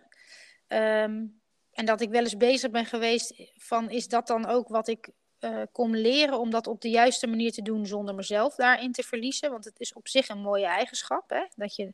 Ehm, 0.67 1.25
en 1.72 1.86
dat 1.86 2.01
ik 2.01 2.10
wel 2.10 2.22
eens 2.22 2.38
bezig 2.38 2.72
ben 2.72 2.86
geweest 2.86 3.34
van, 3.55 3.89
is 3.89 4.08
dat 4.08 4.27
dan 4.27 4.46
ook 4.46 4.67
wat 4.67 4.88
ik 4.88 5.10
uh, 5.39 5.62
kom 5.72 5.96
leren 5.96 6.39
om 6.39 6.50
dat 6.50 6.67
op 6.67 6.82
de 6.82 6.89
juiste 6.89 7.27
manier 7.27 7.51
te 7.51 7.62
doen 7.62 7.86
zonder 7.86 8.15
mezelf 8.15 8.55
daarin 8.55 8.91
te 8.91 9.03
verliezen? 9.03 9.51
Want 9.51 9.65
het 9.65 9.79
is 9.79 9.93
op 9.93 10.08
zich 10.08 10.29
een 10.29 10.41
mooie 10.41 10.65
eigenschap, 10.65 11.29
hè? 11.29 11.46
dat 11.55 11.75
je 11.75 11.93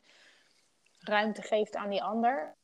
ruimte 0.98 1.42
geeft 1.42 1.76
aan 1.76 1.90
die 1.90 2.02
ander. 2.02 2.54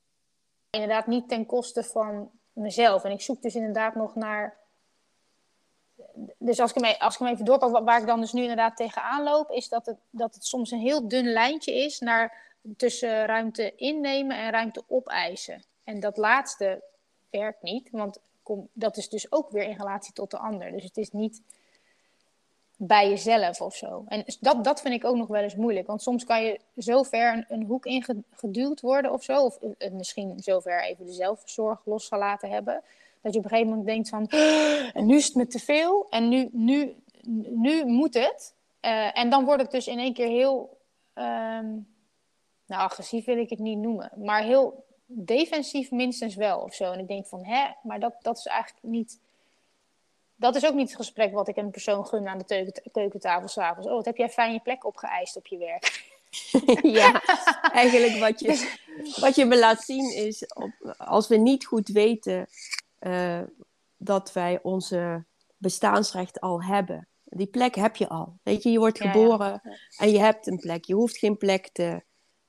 Inderdaad 0.71 1.07
niet 1.07 1.29
ten 1.29 1.47
koste 1.47 1.85
van 1.85 2.31
mezelf. 2.53 3.05
En 3.05 3.11
ik 3.11 3.21
zoek 3.21 3.43
dus 3.43 3.55
inderdaad 3.55 3.95
nog 3.95 4.15
naar 4.15 4.57
dus 6.39 6.61
als 6.61 6.73
ik, 6.73 6.85
hem, 6.85 6.95
als 6.99 7.21
ik 7.21 7.27
even 7.27 7.45
doorpak, 7.45 7.85
waar 7.85 8.01
ik 8.01 8.07
dan 8.07 8.21
dus 8.21 8.33
nu 8.33 8.41
inderdaad 8.41 8.77
tegenaan 8.77 9.23
loop, 9.23 9.51
is 9.51 9.69
dat 9.69 9.87
het, 9.87 9.99
dat 10.11 10.35
het 10.35 10.45
soms 10.45 10.71
een 10.71 10.79
heel 10.79 11.09
dun 11.09 11.33
lijntje 11.33 11.75
is 11.75 11.99
naar 11.99 12.56
tussen 12.77 13.27
ruimte 13.27 13.73
innemen 13.77 14.37
en 14.37 14.51
ruimte 14.51 14.83
opeisen. 14.87 15.63
En 15.85 16.01
dat 16.01 16.17
laatste 16.17 16.83
werkt 17.31 17.63
niet, 17.63 17.89
want 17.91 18.19
kom, 18.43 18.69
dat 18.73 18.97
is 18.97 19.09
dus 19.09 19.33
ook 19.33 19.51
weer 19.51 19.63
in 19.63 19.77
relatie 19.77 20.13
tot 20.13 20.31
de 20.31 20.39
ander. 20.39 20.73
Dus 20.73 20.85
het 20.85 20.97
is 20.97 21.11
niet 21.13 21.43
bij 22.77 23.09
jezelf 23.09 23.61
of 23.61 23.75
zo. 23.75 24.05
En 24.09 24.25
dat, 24.41 24.65
dat 24.65 24.81
vind 24.81 24.95
ik 24.95 25.05
ook 25.05 25.17
nog 25.17 25.29
wel 25.29 25.43
eens 25.43 25.55
moeilijk. 25.55 25.87
Want 25.87 26.03
soms 26.03 26.25
kan 26.25 26.45
je 26.45 26.61
zo 26.77 27.03
ver 27.03 27.33
een, 27.33 27.45
een 27.49 27.63
hoek 27.63 27.87
ingeduwd 27.87 28.81
worden 28.81 29.13
of 29.13 29.23
zo. 29.23 29.45
Of 29.45 29.59
uh, 29.79 29.91
misschien 29.91 30.33
zover 30.37 30.83
even 30.83 31.07
de 31.07 31.13
zelfzorg 31.13 31.81
losgelaten 31.85 32.51
hebben. 32.51 32.83
Dat 33.21 33.33
je 33.33 33.39
op 33.39 33.45
een 33.45 33.51
gegeven 33.51 33.71
moment 33.71 33.89
denkt 33.89 34.09
van... 34.09 34.29
En 34.93 35.07
nu 35.07 35.17
is 35.17 35.25
het 35.25 35.35
me 35.35 35.47
te 35.47 35.59
veel. 35.59 36.07
En 36.11 36.29
nu, 36.29 36.49
nu, 36.53 36.97
nu 37.51 37.85
moet 37.85 38.15
het. 38.15 38.55
Uh, 38.83 39.19
en 39.19 39.31
dan 39.31 39.45
wordt 39.45 39.63
het 39.63 39.71
dus 39.71 39.87
in 39.87 39.99
één 39.99 40.15
keer 40.15 40.29
heel... 40.29 40.79
Um, 41.15 41.95
nou, 42.67 42.83
agressief 42.83 43.25
wil 43.25 43.39
ik 43.39 43.51
het 43.51 43.59
niet 43.59 43.79
noemen. 43.79 44.13
Maar 44.17 44.43
heel 44.43 44.85
defensief 45.07 45.91
minstens 45.91 46.35
wel 46.35 46.61
of 46.61 46.75
zo. 46.75 46.93
En 46.93 46.99
ik 46.99 47.09
denk 47.09 47.27
van, 47.27 47.45
hè, 47.45 47.67
maar 47.83 48.01
dat, 48.01 48.15
dat 48.23 48.39
is 48.39 48.47
eigenlijk 48.47 48.87
niet... 48.87 49.19
Dat 50.39 50.57
is 50.57 50.67
ook 50.67 50.75
niet 50.75 50.89
het 50.89 50.97
gesprek 50.97 51.33
wat 51.33 51.49
ik 51.49 51.57
een 51.57 51.71
persoon 51.71 52.07
gun 52.07 52.29
aan 52.29 52.39
de 52.39 52.83
keukentafel 52.93 53.49
s'avonds. 53.49 53.89
Oh, 53.89 53.95
wat 53.95 54.05
heb 54.05 54.17
jij 54.17 54.29
fijn 54.29 54.53
je 54.53 54.61
plek 54.61 54.85
opgeëist 54.85 55.37
op 55.37 55.47
je 55.47 55.59
werk. 55.59 56.15
ja, 57.01 57.23
eigenlijk 57.73 58.19
wat 58.19 58.41
je, 58.41 58.77
wat 59.21 59.35
je 59.35 59.45
me 59.45 59.59
laat 59.59 59.83
zien 59.83 60.15
is, 60.15 60.47
op, 60.47 60.95
als 60.97 61.29
we 61.29 61.37
niet 61.37 61.65
goed 61.65 61.89
weten 61.89 62.49
uh, 63.01 63.41
dat 63.97 64.33
wij 64.33 64.59
onze 64.63 65.25
bestaansrecht 65.57 66.41
al 66.41 66.63
hebben. 66.63 67.09
Die 67.25 67.47
plek 67.47 67.75
heb 67.75 67.97
je 67.97 68.09
al. 68.09 68.39
Weet 68.43 68.63
je, 68.63 68.71
je 68.71 68.79
wordt 68.79 69.01
geboren 69.01 69.61
ja. 69.63 69.77
en 69.97 70.11
je 70.11 70.19
hebt 70.19 70.47
een 70.47 70.59
plek. 70.59 70.85
Je 70.85 70.95
hoeft 70.95 71.19
geen 71.19 71.37
plek 71.37 71.69
te, 71.73 72.03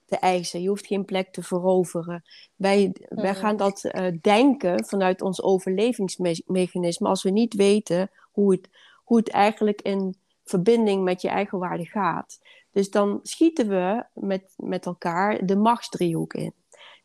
te 0.08 0.18
eisen. 0.18 0.62
Je 0.62 0.68
hoeft 0.68 0.88
geen 0.88 1.06
plek 1.06 1.32
te 1.32 1.44
veroveren. 1.44 2.24
Wij, 2.56 2.96
wij 3.10 3.32
mhm. 3.32 3.40
gaan 3.40 3.58
dat 3.58 3.84
uh, 3.84 4.08
denken 4.22 4.86
vanuit 4.86 5.22
ons 5.22 5.42
overlevingsmechanisme 5.42 7.08
als 7.08 7.24
we 7.24 7.30
niet 7.30 7.54
weten 7.54 8.12
hoe 8.32 8.52
het, 8.52 8.70
hoe 9.04 9.18
het 9.18 9.30
eigenlijk 9.30 9.82
in 9.82 10.16
verbinding 10.44 11.04
met 11.04 11.22
je 11.22 11.30
eigen 11.30 11.60
waarde 11.60 11.86
gaat. 11.86 12.40
Dus 12.72 12.90
dan 12.90 13.20
schieten 13.24 13.68
we 13.68 14.04
met, 14.14 14.54
met 14.56 14.86
elkaar 14.86 15.46
de 15.46 15.56
machtsdriehoek 15.56 16.34
in. 16.34 16.54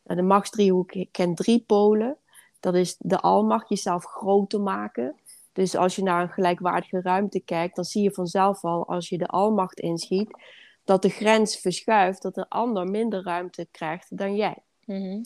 Nou, 0.03 0.19
de 0.19 0.25
machtsdriehoek 0.25 1.05
kent 1.11 1.37
drie 1.37 1.63
polen. 1.67 2.17
Dat 2.59 2.75
is 2.75 2.95
de 2.99 3.19
almacht, 3.19 3.69
jezelf 3.69 4.05
groter 4.05 4.61
maken. 4.61 5.15
Dus 5.53 5.75
als 5.75 5.95
je 5.95 6.03
naar 6.03 6.21
een 6.21 6.29
gelijkwaardige 6.29 7.01
ruimte 7.01 7.39
kijkt, 7.39 7.75
dan 7.75 7.85
zie 7.85 8.03
je 8.03 8.11
vanzelf 8.11 8.63
al, 8.63 8.87
als 8.87 9.09
je 9.09 9.17
de 9.17 9.27
almacht 9.27 9.79
inschiet, 9.79 10.29
dat 10.83 11.01
de 11.01 11.09
grens 11.09 11.57
verschuift, 11.57 12.21
dat 12.21 12.37
een 12.37 12.47
ander 12.47 12.87
minder 12.87 13.23
ruimte 13.23 13.67
krijgt 13.71 14.17
dan 14.17 14.35
jij. 14.35 14.63
Mhm. 14.85 15.23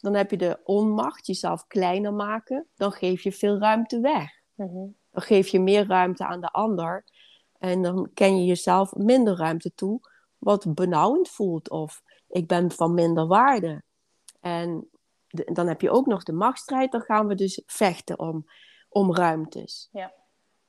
Dan 0.00 0.14
heb 0.14 0.30
je 0.30 0.36
de 0.36 0.60
onmacht, 0.64 1.26
jezelf 1.26 1.66
kleiner 1.66 2.12
maken, 2.12 2.66
dan 2.76 2.92
geef 2.92 3.22
je 3.22 3.32
veel 3.32 3.58
ruimte 3.58 4.00
weg. 4.00 4.30
Mhm. 4.54 4.86
Dan 5.10 5.22
geef 5.22 5.48
je 5.48 5.60
meer 5.60 5.86
ruimte 5.86 6.26
aan 6.26 6.40
de 6.40 6.50
ander 6.50 7.04
en 7.58 7.82
dan 7.82 8.10
ken 8.14 8.38
je 8.38 8.44
jezelf 8.44 8.94
minder 8.94 9.36
ruimte 9.36 9.74
toe, 9.74 10.00
wat 10.38 10.74
benauwend 10.74 11.28
voelt 11.28 11.70
of 11.70 12.02
ik 12.28 12.46
ben 12.46 12.70
van 12.70 12.94
minder 12.94 13.26
waarde. 13.26 13.82
En 14.40 14.88
dan 15.28 15.68
heb 15.68 15.80
je 15.80 15.90
ook 15.90 16.06
nog 16.06 16.22
de 16.22 16.32
machtsstrijd, 16.32 16.92
dan 16.92 17.00
gaan 17.00 17.26
we 17.26 17.34
dus 17.34 17.62
vechten 17.66 18.18
om, 18.18 18.46
om 18.88 19.14
ruimtes. 19.14 19.88
Ja. 19.92 20.12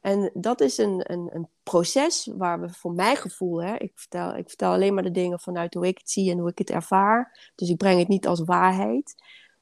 En 0.02 0.32
dat 0.34 0.62
is 0.62 0.78
een, 0.78 1.12
een, 1.12 1.30
een 1.34 1.48
proces 1.64 2.30
waar 2.36 2.62
we 2.62 2.70
voor 2.70 2.94
mijn 2.94 3.16
gevoel, 3.16 3.64
hè, 3.64 3.76
ik, 3.76 3.92
vertel, 3.96 4.36
ik 4.36 4.48
vertel 4.48 4.72
alleen 4.72 4.94
maar 4.94 5.04
de 5.04 5.12
dingen 5.12 5.40
vanuit 5.40 5.74
hoe 5.74 5.88
ik 5.88 5.98
het 5.98 6.10
zie 6.10 6.32
en 6.32 6.38
hoe 6.38 6.50
ik 6.50 6.58
het 6.58 6.70
ervaar. 6.70 7.52
Dus 7.56 7.70
ik 7.70 7.78
breng 7.78 8.00
het 8.00 8.08
niet 8.08 8.28
als 8.28 8.44
waarheid. 8.44 9.16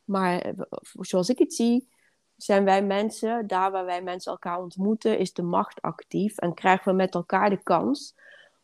Maar 0.03 0.39
eh, 0.39 0.53
zoals 0.99 1.29
ik 1.29 1.39
het 1.39 1.53
zie, 1.53 1.89
zijn 2.35 2.63
wij 2.63 2.83
mensen, 2.83 3.47
daar 3.47 3.71
waar 3.71 3.85
wij 3.85 4.01
mensen 4.01 4.31
elkaar 4.31 4.59
ontmoeten, 4.59 5.19
is 5.19 5.33
de 5.33 5.41
macht 5.41 5.81
actief. 5.81 6.37
En 6.37 6.53
krijgen 6.53 6.91
we 6.91 6.97
met 6.97 7.13
elkaar 7.13 7.49
de 7.49 7.63
kans 7.63 8.15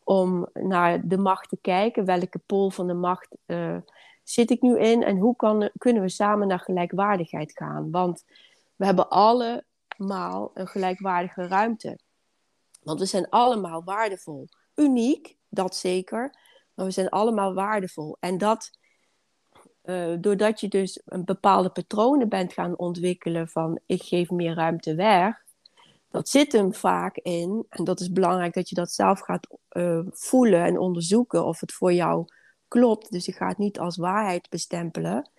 om 0.04 0.48
naar 0.54 1.08
de 1.08 1.18
macht 1.18 1.50
te 1.50 1.58
kijken. 1.62 2.06
Welke 2.06 2.40
pool 2.46 2.70
van 2.70 2.88
de 2.88 2.94
macht 2.94 3.38
uh, 3.46 3.78
zit 4.24 4.50
ik 4.50 4.62
nu 4.62 4.80
in? 4.80 5.04
En 5.04 5.18
hoe 5.18 5.36
kan, 5.36 5.70
kunnen 5.78 6.02
we 6.02 6.10
samen 6.10 6.48
naar 6.48 6.60
gelijkwaardigheid 6.60 7.52
gaan? 7.52 7.92
Want 7.92 8.24
we 8.76 8.86
hebben 8.86 9.10
alle 9.10 9.64
allemaal 9.98 10.52
een 10.54 10.68
gelijkwaardige 10.68 11.48
ruimte. 11.48 12.00
Want 12.82 13.00
we 13.00 13.06
zijn 13.06 13.30
allemaal 13.30 13.84
waardevol. 13.84 14.48
Uniek, 14.76 15.38
dat 15.50 15.76
zeker. 15.76 16.36
Maar 16.74 16.86
we 16.86 16.92
zijn 16.92 17.10
allemaal 17.10 17.54
waardevol. 17.54 18.18
En 18.20 18.38
dat, 18.38 18.72
uh, 19.84 20.16
doordat 20.20 20.60
je 20.60 20.68
dus 20.68 21.02
een 21.06 21.26
bepaalde 21.26 21.70
patronen 21.70 22.30
bent 22.30 22.54
gaan 22.54 22.78
ontwikkelen 22.78 23.48
van 23.48 23.80
ik 23.86 24.04
geef 24.04 24.30
meer 24.30 24.56
ruimte 24.56 24.96
weg. 24.96 25.42
Dat 26.10 26.30
zit 26.30 26.52
hem 26.52 26.74
vaak 26.74 27.18
in, 27.18 27.66
en 27.70 27.84
dat 27.84 28.00
is 28.00 28.12
belangrijk 28.12 28.54
dat 28.54 28.70
je 28.70 28.76
dat 28.76 28.92
zelf 28.92 29.20
gaat 29.20 29.48
uh, 29.72 30.00
voelen 30.10 30.64
en 30.64 30.78
onderzoeken 30.78 31.46
of 31.46 31.60
het 31.60 31.74
voor 31.74 31.94
jou 31.94 32.26
klopt. 32.68 33.12
Dus 33.12 33.26
je 33.26 33.32
gaat 33.32 33.58
niet 33.58 33.80
als 33.80 33.98
waarheid 33.98 34.50
bestempelen. 34.50 35.30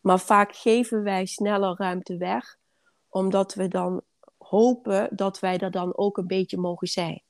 Maar 0.00 0.20
vaak 0.20 0.54
geven 0.54 1.02
wij 1.02 1.26
sneller 1.26 1.74
ruimte 1.78 2.16
weg 2.16 2.58
omdat 3.16 3.54
we 3.54 3.68
dan 3.68 4.02
hopen 4.38 5.08
dat 5.16 5.38
wij 5.38 5.58
er 5.58 5.70
dan 5.70 5.96
ook 5.96 6.16
een 6.16 6.26
beetje 6.26 6.56
mogen 6.58 6.88
zijn. 6.88 7.22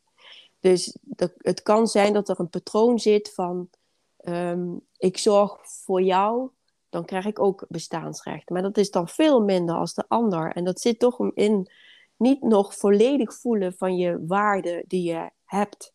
Dus 0.61 0.99
het 1.39 1.63
kan 1.63 1.87
zijn 1.87 2.13
dat 2.13 2.29
er 2.29 2.41
een 2.41 2.49
patroon 2.49 2.99
zit 2.99 3.35
van 3.35 3.71
ehm, 4.17 4.77
ik 4.97 5.19
zorg 5.19 5.59
voor 5.63 6.03
jou, 6.03 6.51
dan 6.89 7.05
krijg 7.05 7.25
ik 7.25 7.39
ook 7.39 7.65
bestaansrecht. 7.69 8.51
Maar 8.51 8.63
dat 8.63 8.77
is 8.77 8.91
dan 8.91 9.09
veel 9.09 9.41
minder 9.41 9.75
als 9.75 9.95
de 9.95 10.05
ander. 10.09 10.53
En 10.53 10.65
dat 10.65 10.81
zit 10.81 10.99
toch 10.99 11.21
in 11.35 11.71
niet 12.17 12.43
nog 12.43 12.75
volledig 12.75 13.35
voelen 13.35 13.75
van 13.75 13.97
je 13.97 14.27
waarde 14.27 14.85
die 14.87 15.13
je 15.13 15.31
hebt 15.45 15.93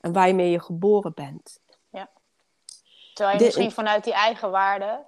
en 0.00 0.12
waarmee 0.12 0.50
je 0.50 0.60
geboren 0.60 1.14
bent. 1.14 1.60
Ja. 1.90 2.10
Terwijl 3.14 3.38
je 3.38 3.44
misschien 3.44 3.72
vanuit 3.72 4.04
die 4.04 4.12
eigen 4.12 4.50
waarde 4.50 5.06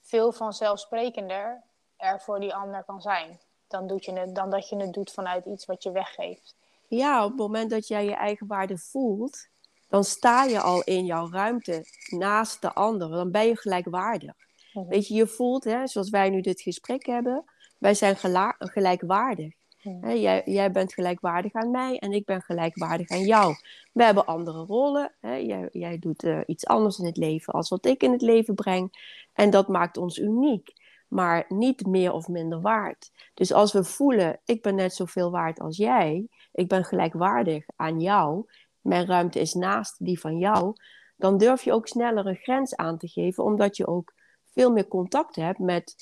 veel 0.00 0.32
vanzelfsprekender 0.32 1.62
er 1.96 2.20
voor 2.20 2.40
die 2.40 2.54
ander 2.54 2.84
kan 2.84 3.00
zijn 3.00 3.40
dan, 3.70 3.86
doet 3.86 4.04
je 4.04 4.12
het, 4.12 4.34
dan 4.34 4.50
dat 4.50 4.68
je 4.68 4.76
het 4.76 4.92
doet 4.92 5.12
vanuit 5.12 5.46
iets 5.46 5.66
wat 5.66 5.82
je 5.82 5.92
weggeeft. 5.92 6.54
Ja, 6.88 7.24
op 7.24 7.30
het 7.30 7.38
moment 7.38 7.70
dat 7.70 7.88
jij 7.88 8.04
je 8.04 8.14
eigen 8.14 8.46
waarde 8.46 8.78
voelt, 8.78 9.48
dan 9.88 10.04
sta 10.04 10.44
je 10.44 10.60
al 10.60 10.82
in 10.82 11.04
jouw 11.04 11.30
ruimte 11.30 11.84
naast 12.08 12.62
de 12.62 12.72
ander. 12.72 13.10
Dan 13.10 13.30
ben 13.30 13.46
je 13.46 13.56
gelijkwaardig. 13.56 14.32
Mhm. 14.72 14.88
Weet 14.88 15.08
je, 15.08 15.14
je 15.14 15.26
voelt, 15.26 15.64
hè, 15.64 15.86
zoals 15.86 16.10
wij 16.10 16.30
nu 16.30 16.40
dit 16.40 16.60
gesprek 16.60 17.06
hebben, 17.06 17.44
wij 17.78 17.94
zijn 17.94 18.16
gelijkwaardig. 18.58 19.54
Mhm. 19.82 20.16
jij, 20.16 20.42
jij, 20.44 20.70
bent 20.70 20.92
gelijkwaardig 20.94 21.52
aan 21.52 21.70
mij 21.70 21.98
en 21.98 22.12
ik 22.12 22.24
ben 22.24 22.42
gelijkwaardig 22.42 23.10
aan 23.10 23.24
jou. 23.24 23.54
We 23.92 24.04
hebben 24.04 24.26
andere 24.26 24.64
rollen. 24.64 25.12
Jij, 25.20 25.68
jij, 25.72 25.98
doet 25.98 26.24
uh, 26.24 26.40
iets 26.46 26.66
anders 26.66 26.98
in 26.98 27.04
het 27.04 27.16
leven 27.16 27.52
als 27.52 27.68
wat 27.68 27.86
ik 27.86 28.02
in 28.02 28.12
het 28.12 28.22
leven 28.22 28.54
breng. 28.54 29.16
En 29.32 29.50
dat 29.50 29.68
maakt 29.68 29.96
ons 29.96 30.18
uniek. 30.18 30.72
Maar 31.10 31.44
niet 31.48 31.86
meer 31.86 32.12
of 32.12 32.28
minder 32.28 32.60
waard. 32.60 33.10
Dus 33.34 33.52
als 33.52 33.72
we 33.72 33.84
voelen, 33.84 34.40
ik 34.44 34.62
ben 34.62 34.74
net 34.74 34.94
zoveel 34.94 35.30
waard 35.30 35.60
als 35.60 35.76
jij, 35.76 36.28
ik 36.52 36.68
ben 36.68 36.84
gelijkwaardig 36.84 37.64
aan 37.76 38.00
jou, 38.00 38.44
mijn 38.80 39.06
ruimte 39.06 39.40
is 39.40 39.54
naast 39.54 40.04
die 40.04 40.20
van 40.20 40.38
jou, 40.38 40.74
dan 41.16 41.38
durf 41.38 41.62
je 41.62 41.72
ook 41.72 41.88
sneller 41.88 42.26
een 42.26 42.36
grens 42.36 42.76
aan 42.76 42.98
te 42.98 43.08
geven, 43.08 43.44
omdat 43.44 43.76
je 43.76 43.86
ook 43.86 44.12
veel 44.52 44.72
meer 44.72 44.88
contact 44.88 45.36
hebt 45.36 45.58
met 45.58 45.94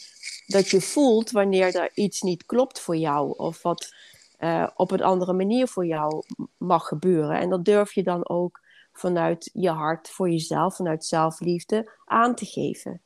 dat 0.46 0.68
je 0.68 0.80
voelt 0.80 1.30
wanneer 1.30 1.76
er 1.76 1.90
iets 1.94 2.22
niet 2.22 2.46
klopt 2.46 2.80
voor 2.80 2.96
jou 2.96 3.36
of 3.36 3.62
wat 3.62 3.94
uh, 4.38 4.68
op 4.74 4.90
een 4.90 5.02
andere 5.02 5.32
manier 5.32 5.68
voor 5.68 5.86
jou 5.86 6.22
mag 6.56 6.86
gebeuren. 6.86 7.38
En 7.38 7.50
dat 7.50 7.64
durf 7.64 7.92
je 7.92 8.02
dan 8.02 8.28
ook 8.28 8.60
vanuit 8.92 9.50
je 9.52 9.70
hart 9.70 10.10
voor 10.10 10.30
jezelf, 10.30 10.76
vanuit 10.76 11.04
zelfliefde 11.04 11.98
aan 12.04 12.34
te 12.34 12.46
geven. 12.46 13.02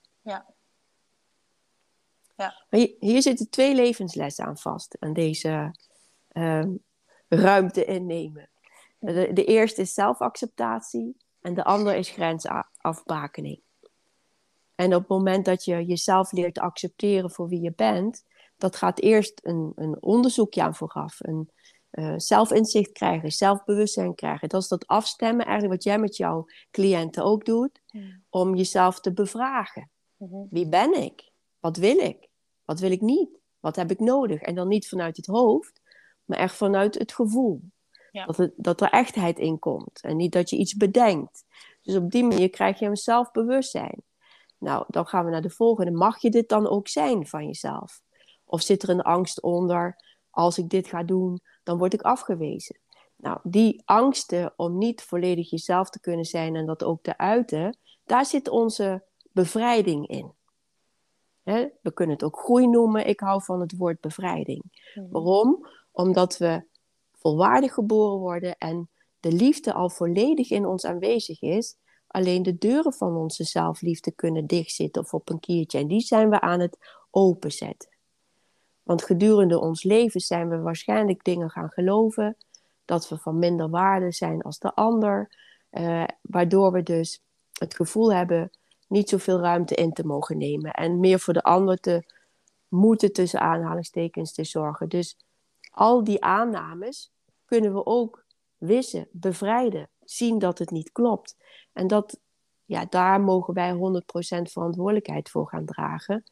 Ja. 2.42 2.78
Hier, 2.78 2.94
hier, 2.98 3.22
zitten 3.22 3.50
twee 3.50 3.74
levenslessen 3.74 4.44
aan 4.44 4.58
vast, 4.58 4.96
aan 4.98 5.12
deze 5.12 5.74
uh, 6.32 6.64
ruimte 7.28 7.84
innemen. 7.84 8.50
De, 8.98 9.30
de 9.32 9.44
eerste 9.44 9.80
is 9.80 9.94
zelfacceptatie 9.94 11.16
en 11.40 11.54
de 11.54 11.64
andere 11.64 11.98
is 11.98 12.10
grensafbakening. 12.10 13.60
En 14.74 14.94
op 14.94 15.00
het 15.00 15.08
moment 15.08 15.44
dat 15.44 15.64
je 15.64 15.84
jezelf 15.84 16.32
leert 16.32 16.58
accepteren 16.58 17.30
voor 17.30 17.48
wie 17.48 17.60
je 17.60 17.72
bent, 17.76 18.24
dat 18.56 18.76
gaat 18.76 19.00
eerst 19.00 19.40
een, 19.42 19.72
een 19.74 20.02
onderzoekje 20.02 20.62
aan 20.62 20.74
vooraf. 20.74 21.16
Een 21.18 21.50
uh, 21.92 22.14
zelfinzicht 22.16 22.92
krijgen, 22.92 23.32
zelfbewustzijn 23.32 24.14
krijgen. 24.14 24.48
Dat 24.48 24.62
is 24.62 24.68
dat 24.68 24.86
afstemmen, 24.86 25.46
eigenlijk 25.46 25.74
wat 25.74 25.84
jij 25.84 25.98
met 25.98 26.16
jouw 26.16 26.46
cliënten 26.70 27.24
ook 27.24 27.44
doet, 27.44 27.80
om 28.30 28.54
jezelf 28.54 29.00
te 29.00 29.12
bevragen. 29.12 29.90
Mhm. 30.16 30.36
Wie 30.50 30.68
ben 30.68 31.02
ik? 31.02 31.30
Wat 31.60 31.76
wil 31.76 31.96
ik? 31.98 32.30
Wat 32.72 32.80
wil 32.80 32.90
ik 32.90 33.00
niet? 33.00 33.40
Wat 33.60 33.76
heb 33.76 33.90
ik 33.90 33.98
nodig? 33.98 34.40
En 34.40 34.54
dan 34.54 34.68
niet 34.68 34.88
vanuit 34.88 35.16
het 35.16 35.26
hoofd, 35.26 35.80
maar 36.24 36.38
echt 36.38 36.54
vanuit 36.54 36.98
het 36.98 37.12
gevoel. 37.12 37.62
Ja. 38.10 38.26
Dat, 38.26 38.36
het, 38.36 38.52
dat 38.56 38.80
er 38.80 38.90
echtheid 38.90 39.38
in 39.38 39.58
komt 39.58 40.00
en 40.02 40.16
niet 40.16 40.32
dat 40.32 40.50
je 40.50 40.56
iets 40.56 40.74
bedenkt. 40.74 41.44
Dus 41.82 41.96
op 41.96 42.10
die 42.10 42.24
manier 42.24 42.50
krijg 42.50 42.78
je 42.78 42.86
een 42.86 42.96
zelfbewustzijn. 42.96 44.02
Nou, 44.58 44.84
dan 44.88 45.06
gaan 45.06 45.24
we 45.24 45.30
naar 45.30 45.42
de 45.42 45.50
volgende. 45.50 45.90
Mag 45.90 46.20
je 46.20 46.30
dit 46.30 46.48
dan 46.48 46.68
ook 46.68 46.88
zijn 46.88 47.26
van 47.26 47.46
jezelf? 47.46 48.00
Of 48.44 48.62
zit 48.62 48.82
er 48.82 48.88
een 48.88 49.02
angst 49.02 49.42
onder? 49.42 49.96
Als 50.30 50.58
ik 50.58 50.68
dit 50.68 50.86
ga 50.86 51.02
doen, 51.02 51.40
dan 51.62 51.78
word 51.78 51.92
ik 51.92 52.02
afgewezen. 52.02 52.78
Nou, 53.16 53.38
die 53.42 53.82
angsten 53.84 54.52
om 54.56 54.78
niet 54.78 55.02
volledig 55.02 55.50
jezelf 55.50 55.90
te 55.90 56.00
kunnen 56.00 56.24
zijn 56.24 56.56
en 56.56 56.66
dat 56.66 56.84
ook 56.84 57.02
te 57.02 57.18
uiten, 57.18 57.78
daar 58.04 58.26
zit 58.26 58.48
onze 58.48 59.04
bevrijding 59.32 60.06
in. 60.08 60.40
We 61.42 61.92
kunnen 61.94 62.14
het 62.14 62.24
ook 62.24 62.38
groei 62.38 62.66
noemen. 62.66 63.06
Ik 63.06 63.20
hou 63.20 63.42
van 63.42 63.60
het 63.60 63.76
woord 63.76 64.00
bevrijding. 64.00 64.62
Mhm. 64.94 65.10
Waarom? 65.10 65.66
Omdat 65.92 66.38
we 66.38 66.64
volwaardig 67.12 67.74
geboren 67.74 68.18
worden 68.18 68.58
en 68.58 68.88
de 69.20 69.32
liefde 69.32 69.72
al 69.72 69.90
volledig 69.90 70.50
in 70.50 70.66
ons 70.66 70.84
aanwezig 70.84 71.42
is. 71.42 71.76
Alleen 72.06 72.42
de 72.42 72.58
deuren 72.58 72.92
van 72.92 73.16
onze 73.16 73.44
zelfliefde 73.44 74.12
kunnen 74.12 74.46
dichtzitten 74.46 75.02
of 75.02 75.14
op 75.14 75.28
een 75.30 75.40
kiertje. 75.40 75.78
En 75.78 75.86
die 75.86 76.00
zijn 76.00 76.30
we 76.30 76.40
aan 76.40 76.60
het 76.60 76.78
openzetten. 77.10 77.90
Want 78.82 79.04
gedurende 79.04 79.60
ons 79.60 79.82
leven 79.82 80.20
zijn 80.20 80.48
we 80.48 80.58
waarschijnlijk 80.58 81.24
dingen 81.24 81.50
gaan 81.50 81.70
geloven. 81.70 82.36
Dat 82.84 83.08
we 83.08 83.18
van 83.18 83.38
minder 83.38 83.70
waarde 83.70 84.12
zijn 84.12 84.42
als 84.42 84.58
de 84.58 84.74
ander. 84.74 85.36
Uh, 85.70 86.04
waardoor 86.22 86.72
we 86.72 86.82
dus 86.82 87.22
het 87.58 87.74
gevoel 87.74 88.12
hebben 88.12 88.50
niet 88.92 89.08
zoveel 89.08 89.40
ruimte 89.40 89.74
in 89.74 89.92
te 89.92 90.06
mogen 90.06 90.38
nemen. 90.38 90.72
En 90.72 91.00
meer 91.00 91.20
voor 91.20 91.34
de 91.34 91.42
ander 91.42 91.80
te 91.80 92.04
moeten 92.68 93.12
tussen 93.12 93.40
aanhalingstekens 93.40 94.32
te 94.32 94.44
zorgen. 94.44 94.88
Dus 94.88 95.16
al 95.70 96.04
die 96.04 96.24
aannames 96.24 97.12
kunnen 97.44 97.74
we 97.74 97.86
ook 97.86 98.24
wissen, 98.56 99.08
bevrijden. 99.10 99.88
Zien 100.04 100.38
dat 100.38 100.58
het 100.58 100.70
niet 100.70 100.92
klopt. 100.92 101.36
En 101.72 101.86
dat, 101.86 102.20
ja, 102.64 102.86
daar 102.88 103.20
mogen 103.20 103.54
wij 103.54 103.72
100% 103.72 103.76
verantwoordelijkheid 104.42 105.30
voor 105.30 105.48
gaan 105.48 105.64
dragen. 105.64 106.24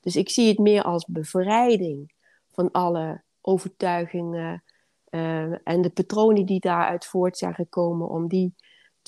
Dus 0.00 0.16
ik 0.16 0.30
zie 0.30 0.48
het 0.48 0.58
meer 0.58 0.82
als 0.82 1.06
bevrijding 1.06 2.12
van 2.52 2.70
alle 2.70 3.22
overtuigingen 3.40 4.62
uh, 5.10 5.68
en 5.68 5.82
de 5.82 5.90
patronen 5.90 6.46
die 6.46 6.60
daaruit 6.60 7.06
voort 7.06 7.38
zijn 7.38 7.54
gekomen, 7.54 8.08
om 8.08 8.28
die 8.28 8.54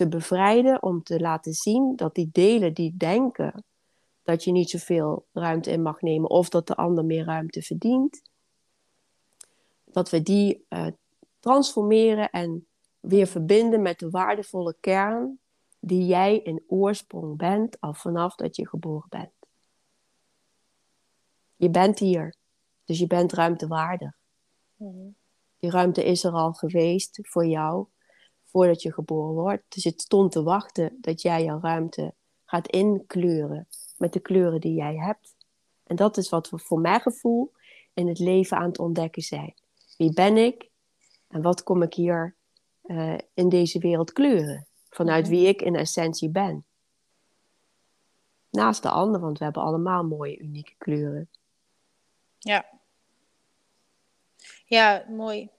te 0.00 0.08
bevrijden, 0.08 0.82
om 0.82 1.02
te 1.02 1.20
laten 1.20 1.52
zien 1.52 1.96
dat 1.96 2.14
die 2.14 2.28
delen 2.32 2.74
die 2.74 2.96
denken 2.96 3.64
dat 4.22 4.44
je 4.44 4.52
niet 4.52 4.70
zoveel 4.70 5.26
ruimte 5.32 5.70
in 5.70 5.82
mag 5.82 6.00
nemen 6.00 6.30
of 6.30 6.48
dat 6.48 6.66
de 6.66 6.74
ander 6.76 7.04
meer 7.04 7.24
ruimte 7.24 7.62
verdient, 7.62 8.22
dat 9.84 10.10
we 10.10 10.22
die 10.22 10.66
uh, 10.68 10.86
transformeren 11.40 12.30
en 12.30 12.66
weer 13.00 13.26
verbinden 13.26 13.82
met 13.82 13.98
de 13.98 14.10
waardevolle 14.10 14.76
kern 14.80 15.38
die 15.80 16.06
jij 16.06 16.38
in 16.38 16.62
oorsprong 16.66 17.36
bent 17.36 17.80
al 17.80 17.94
vanaf 17.94 18.34
dat 18.34 18.56
je 18.56 18.68
geboren 18.68 19.08
bent. 19.08 19.32
Je 21.56 21.70
bent 21.70 21.98
hier, 21.98 22.34
dus 22.84 22.98
je 22.98 23.06
bent 23.06 23.32
ruimtewaardig. 23.32 24.18
Mm 24.76 25.14
Die 25.58 25.70
ruimte 25.70 26.04
is 26.04 26.24
er 26.24 26.32
al 26.32 26.52
geweest 26.52 27.18
voor 27.22 27.46
jou 27.46 27.86
voordat 28.50 28.82
je 28.82 28.92
geboren 28.92 29.34
wordt. 29.34 29.64
Dus 29.68 29.84
het 29.84 30.00
stond 30.00 30.32
te 30.32 30.42
wachten 30.42 30.98
dat 31.00 31.22
jij 31.22 31.44
jouw 31.44 31.60
ruimte 31.60 32.14
gaat 32.44 32.68
inkleuren 32.68 33.68
met 33.96 34.12
de 34.12 34.20
kleuren 34.20 34.60
die 34.60 34.74
jij 34.74 34.96
hebt. 34.96 35.36
En 35.84 35.96
dat 35.96 36.16
is 36.16 36.28
wat 36.28 36.50
we 36.50 36.58
voor 36.58 36.80
mijn 36.80 37.00
gevoel 37.00 37.52
in 37.94 38.08
het 38.08 38.18
leven 38.18 38.56
aan 38.56 38.68
het 38.68 38.78
ontdekken 38.78 39.22
zijn. 39.22 39.54
Wie 39.96 40.12
ben 40.12 40.36
ik 40.36 40.70
en 41.28 41.42
wat 41.42 41.62
kom 41.62 41.82
ik 41.82 41.94
hier 41.94 42.36
uh, 42.82 43.18
in 43.34 43.48
deze 43.48 43.78
wereld 43.78 44.12
kleuren? 44.12 44.66
Vanuit 44.88 45.24
mhm. 45.24 45.34
wie 45.34 45.46
ik 45.46 45.62
in 45.62 45.76
essentie 45.76 46.30
ben. 46.30 46.64
Naast 48.50 48.82
de 48.82 48.90
ander, 48.90 49.20
want 49.20 49.38
we 49.38 49.44
hebben 49.44 49.62
allemaal 49.62 50.04
mooie, 50.04 50.38
unieke 50.38 50.74
kleuren. 50.78 51.28
Ja. 52.38 52.78
Ja, 54.64 55.04
mooi. 55.08 55.50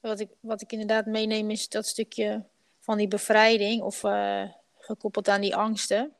Wat 0.00 0.20
ik, 0.20 0.30
wat 0.40 0.60
ik 0.60 0.72
inderdaad 0.72 1.06
meeneem 1.06 1.50
is 1.50 1.68
dat 1.68 1.86
stukje 1.86 2.44
van 2.80 2.96
die 2.96 3.08
bevrijding 3.08 3.82
of 3.82 4.02
uh, 4.02 4.42
gekoppeld 4.78 5.28
aan 5.28 5.40
die 5.40 5.56
angsten. 5.56 6.14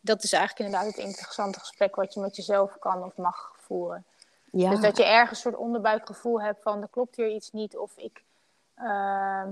Dat 0.00 0.22
is 0.22 0.32
eigenlijk 0.32 0.66
inderdaad 0.66 0.96
het 0.96 1.06
interessante 1.06 1.58
gesprek 1.58 1.94
wat 1.94 2.14
je 2.14 2.20
met 2.20 2.36
jezelf 2.36 2.78
kan 2.78 3.04
of 3.04 3.16
mag 3.16 3.54
voeren. 3.56 4.04
Ja. 4.50 4.70
Dus 4.70 4.80
dat 4.80 4.96
je 4.96 5.04
ergens 5.04 5.30
een 5.30 5.50
soort 5.50 5.62
onderbuikgevoel 5.62 6.42
hebt 6.42 6.62
van 6.62 6.82
er 6.82 6.88
klopt 6.88 7.16
hier 7.16 7.28
iets 7.28 7.50
niet 7.50 7.76
of 7.76 7.96
ik, 7.96 8.24
uh, 8.76 9.46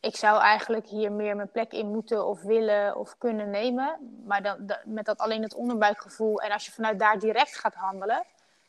ik 0.00 0.16
zou 0.16 0.40
eigenlijk 0.40 0.86
hier 0.86 1.12
meer 1.12 1.36
mijn 1.36 1.50
plek 1.50 1.72
in 1.72 1.90
moeten 1.90 2.26
of 2.26 2.42
willen 2.42 2.96
of 2.96 3.18
kunnen 3.18 3.50
nemen. 3.50 4.20
Maar 4.26 4.42
dan, 4.42 4.72
met 4.84 5.04
dat 5.04 5.18
alleen 5.18 5.42
het 5.42 5.54
onderbuikgevoel 5.54 6.40
en 6.40 6.50
als 6.52 6.66
je 6.66 6.72
vanuit 6.72 6.98
daar 6.98 7.18
direct 7.18 7.56
gaat 7.56 7.74
handelen, 7.74 8.24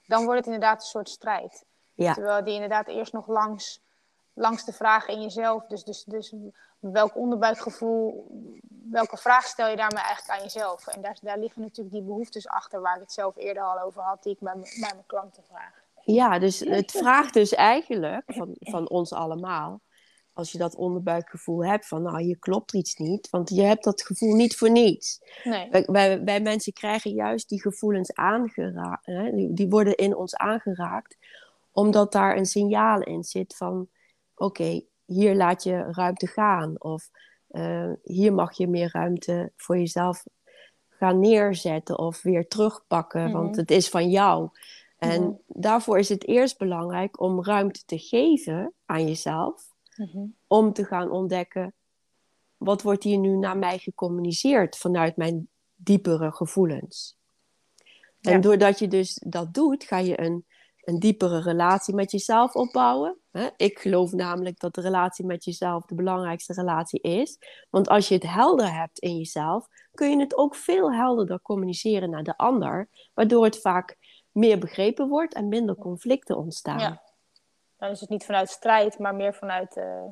dan 0.06 0.24
wordt 0.24 0.38
het 0.38 0.54
inderdaad 0.54 0.82
een 0.82 0.88
soort 0.88 1.10
strijd. 1.10 1.66
Ja. 2.02 2.14
Terwijl 2.14 2.44
die 2.44 2.54
inderdaad 2.54 2.88
eerst 2.88 3.14
nog 3.14 3.28
langs, 3.28 3.82
langs 4.34 4.66
de 4.66 4.74
vragen 4.74 5.14
in 5.14 5.22
jezelf, 5.22 5.66
dus, 5.66 5.84
dus, 5.84 6.04
dus 6.04 6.36
welk 6.80 7.16
onderbuikgevoel, 7.16 8.28
welke 8.90 9.18
vraag 9.18 9.46
stel 9.46 9.70
je 9.70 9.76
daarmee 9.76 10.04
eigenlijk 10.04 10.38
aan 10.38 10.44
jezelf? 10.44 10.88
En 10.88 11.02
daar, 11.02 11.18
daar 11.22 11.40
liggen 11.40 11.62
natuurlijk 11.62 11.96
die 11.96 12.04
behoeftes 12.04 12.48
achter 12.48 12.82
waar 12.82 12.96
ik 12.96 13.02
het 13.02 13.12
zelf 13.12 13.36
eerder 13.38 13.64
al 13.64 13.80
over 13.80 14.02
had, 14.02 14.24
die 14.24 14.34
ik 14.34 14.40
bij, 14.40 14.54
bij 14.54 14.70
mijn 14.80 15.06
klanten 15.06 15.44
vraag. 15.44 15.74
Ja, 16.04 16.40
dus 16.40 16.60
het 16.60 16.92
vraagt 16.92 17.34
dus 17.34 17.54
eigenlijk 17.54 18.24
van, 18.28 18.56
van 18.60 18.90
ons 18.90 19.14
allemaal 19.14 19.82
als 20.34 20.52
je 20.52 20.58
dat 20.58 20.76
onderbuikgevoel 20.76 21.66
hebt 21.66 21.88
van, 21.88 22.02
nou, 22.02 22.22
hier 22.22 22.40
klopt 22.40 22.74
iets 22.74 22.96
niet. 22.96 23.30
Want 23.30 23.50
je 23.50 23.62
hebt 23.62 23.84
dat 23.84 24.02
gevoel 24.02 24.36
niet 24.36 24.56
voor 24.56 24.72
niets. 24.72 25.22
Nee. 25.44 25.70
Wij, 25.86 26.24
wij, 26.24 26.42
mensen 26.42 26.74
krijgen 26.74 27.12
juist 27.12 27.50
die 27.50 27.62
gevoelens 27.62 28.14
aangeraakt, 28.14 29.06
die 29.56 29.70
worden 29.70 29.96
in 29.96 30.16
ons 30.16 30.36
aangeraakt, 30.36 31.18
omdat 31.72 32.12
daar 32.12 32.38
een 32.38 32.46
signaal 32.46 33.02
in 33.02 33.24
zit 33.24 33.56
van, 33.56 33.90
oké, 34.36 34.82
hier 35.06 35.36
laat 35.36 35.64
je 35.64 35.92
ruimte 35.92 36.28
gaan. 36.28 36.76
Of 36.82 37.10
uh, 37.52 37.92
hier 38.04 38.34
mag 38.34 38.58
je 38.58 38.68
meer 38.68 38.90
ruimte 38.92 39.52
voor 39.56 39.78
jezelf 39.78 40.24
gaan 40.90 41.20
neerzetten 41.20 42.00
of 42.00 42.22
weer 42.22 42.48
terugpakken, 42.48 43.32
want 43.32 43.50
mhm. 43.50 43.60
het 43.60 43.72
is 43.72 43.90
van 43.90 44.10
jou. 44.10 44.50
En 44.98 45.22
mhm. 45.22 45.34
daarvoor 45.48 46.00
is 46.00 46.10
het 46.10 46.28
eerst 46.28 46.58
belangrijk 46.58 47.22
om 47.22 47.44
ruimte 47.44 47.86
te 47.86 47.98
geven 48.00 48.74
aan 48.86 49.08
jezelf 49.08 49.72
Mhm. 49.96 50.26
Om 50.48 50.74
te 50.74 50.86
gaan 50.86 51.12
ontdekken, 51.12 51.74
wat 52.58 52.82
wordt 52.82 53.04
hier 53.04 53.18
nu 53.18 53.36
naar 53.36 53.58
mij 53.58 53.78
gecommuniceerd 53.78 54.78
vanuit 54.78 55.18
mijn 55.18 55.50
diepere 55.76 56.32
gevoelens. 56.32 57.20
En 58.22 58.42
doordat 58.42 58.80
je 58.80 58.88
dus 58.88 59.22
dat 59.26 59.54
doet, 59.54 59.84
ga 59.84 59.98
je 59.98 60.22
een 60.22 60.46
een 60.84 61.00
diepere 61.00 61.42
relatie 61.42 61.94
met 61.94 62.12
jezelf 62.12 62.56
opbouwen. 62.56 63.18
Ik 63.58 63.80
geloof 63.80 64.12
namelijk 64.12 64.60
dat 64.60 64.76
de 64.76 64.82
relatie 64.82 65.26
met 65.26 65.44
jezelf 65.44 65.86
de 65.86 65.96
belangrijkste 65.96 66.54
relatie 66.54 67.02
is. 67.02 67.38
Want 67.70 67.90
als 67.90 68.08
je 68.08 68.14
het 68.14 68.24
helder 68.24 68.74
hebt 68.74 69.00
in 69.00 69.18
jezelf, 69.18 69.68
kun 69.94 70.10
je 70.10 70.20
het 70.20 70.38
ook 70.38 70.56
veel 70.56 70.94
helderder 70.94 71.42
communiceren 71.42 72.10
naar 72.10 72.24
de 72.24 72.38
ander, 72.38 72.90
waardoor 73.14 73.44
het 73.44 73.62
vaak 73.62 73.98
meer 74.32 74.60
begrepen 74.60 75.08
wordt 75.08 75.34
en 75.34 75.48
minder 75.48 75.76
conflicten 75.76 76.38
ontstaan. 76.38 76.80
Ja. 76.80 77.02
Dan 77.78 77.90
is 77.90 78.00
het 78.00 78.10
niet 78.10 78.26
vanuit 78.26 78.50
strijd, 78.50 79.00
maar 79.00 79.16
meer 79.16 79.34
vanuit, 79.34 79.78
uh, 79.78 80.04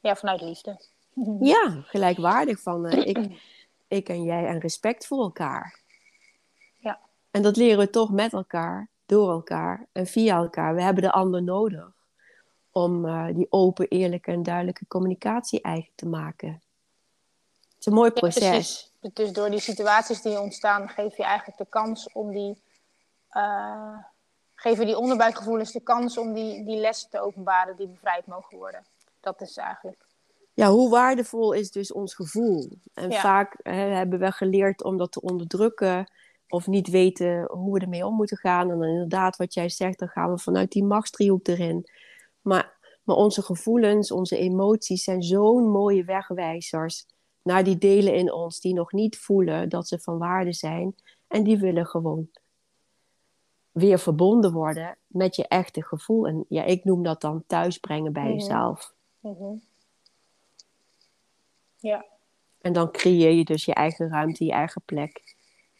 ja, 0.00 0.16
vanuit 0.16 0.40
liefde. 0.40 0.80
Ja, 1.40 1.82
gelijkwaardig 1.82 2.60
van 2.60 2.86
uh, 2.86 3.06
ik, 3.06 3.40
ik 3.88 4.08
en 4.08 4.22
jij 4.22 4.46
en 4.46 4.58
respect 4.58 5.06
voor 5.06 5.22
elkaar. 5.22 5.80
Ja. 6.78 7.00
En 7.30 7.42
dat 7.42 7.56
leren 7.56 7.78
we 7.78 7.90
toch 7.90 8.10
met 8.10 8.32
elkaar, 8.32 8.88
door 9.06 9.30
elkaar 9.30 9.86
en 9.92 10.06
via 10.06 10.36
elkaar. 10.36 10.74
We 10.74 10.82
hebben 10.82 11.02
de 11.02 11.12
ander 11.12 11.42
nodig 11.42 11.92
om 12.70 13.04
uh, 13.04 13.26
die 13.34 13.46
open, 13.50 13.88
eerlijke 13.88 14.30
en 14.30 14.42
duidelijke 14.42 14.86
communicatie 14.88 15.60
eigen 15.60 15.92
te 15.94 16.06
maken. 16.06 16.48
Het 16.48 17.78
is 17.78 17.86
een 17.86 17.92
mooi 17.92 18.10
proces. 18.10 18.92
Ja, 19.00 19.10
dus 19.12 19.32
door 19.32 19.50
die 19.50 19.60
situaties 19.60 20.22
die 20.22 20.40
ontstaan, 20.40 20.88
geef 20.88 21.16
je 21.16 21.24
eigenlijk 21.24 21.58
de 21.58 21.66
kans 21.68 22.12
om 22.12 22.32
die. 22.32 22.62
Uh, 23.32 23.98
geven 24.54 24.86
die 24.86 24.98
onderbuikgevoelens 24.98 25.72
de 25.72 25.80
kans 25.80 26.18
om 26.18 26.32
die, 26.32 26.64
die 26.64 26.80
lessen 26.80 27.10
te 27.10 27.20
openbaren 27.20 27.76
die 27.76 27.88
bevrijd 27.88 28.26
mogen 28.26 28.58
worden. 28.58 28.84
Dat 29.20 29.40
is 29.40 29.56
eigenlijk. 29.56 30.06
Ja, 30.54 30.68
hoe 30.68 30.90
waardevol 30.90 31.52
is 31.52 31.70
dus 31.70 31.92
ons 31.92 32.14
gevoel? 32.14 32.68
En 32.94 33.12
vaak 33.12 33.56
hè, 33.62 33.72
hebben 33.72 34.18
we 34.18 34.32
geleerd 34.32 34.82
om 34.84 34.96
dat 34.96 35.12
te 35.12 35.20
onderdrukken 35.20 36.10
of 36.48 36.66
niet 36.66 36.88
weten 36.88 37.48
hoe 37.50 37.72
we 37.72 37.80
ermee 37.80 38.06
om 38.06 38.14
moeten 38.14 38.36
gaan. 38.36 38.70
En 38.70 38.78
dan 38.78 38.88
inderdaad, 38.88 39.36
wat 39.36 39.54
jij 39.54 39.68
zegt, 39.68 39.98
dan 39.98 40.08
gaan 40.08 40.30
we 40.30 40.38
vanuit 40.38 40.72
die 40.72 40.84
machtsdriehoek 40.84 41.46
erin. 41.46 41.86
Maar, 42.40 42.78
maar 43.02 43.16
onze 43.16 43.42
gevoelens, 43.42 44.10
onze 44.10 44.36
emoties 44.36 45.04
zijn 45.04 45.22
zo'n 45.22 45.70
mooie 45.70 46.04
wegwijzers 46.04 47.06
naar 47.42 47.64
die 47.64 47.78
delen 47.78 48.14
in 48.14 48.32
ons 48.32 48.60
die 48.60 48.74
nog 48.74 48.92
niet 48.92 49.18
voelen 49.18 49.68
dat 49.68 49.88
ze 49.88 49.98
van 49.98 50.18
waarde 50.18 50.52
zijn. 50.52 50.94
En 51.28 51.44
die 51.44 51.58
willen 51.58 51.86
gewoon 51.86 52.28
weer 53.72 53.98
verbonden 53.98 54.52
worden 54.52 54.98
met 55.06 55.36
je 55.36 55.48
echte 55.48 55.84
gevoel. 55.84 56.26
En 56.26 56.44
ja, 56.48 56.64
ik 56.64 56.84
noem 56.84 57.02
dat 57.02 57.20
dan 57.20 57.44
thuisbrengen 57.46 58.12
bij 58.12 58.22
mhm. 58.22 58.32
jezelf. 58.32 58.94
Mm 59.20 59.62
Ja. 61.76 62.04
En 62.60 62.72
dan 62.72 62.90
creëer 62.90 63.30
je 63.30 63.44
dus 63.44 63.64
je 63.64 63.74
eigen 63.74 64.08
ruimte, 64.08 64.44
je 64.44 64.52
eigen 64.52 64.82
plek. 64.84 65.35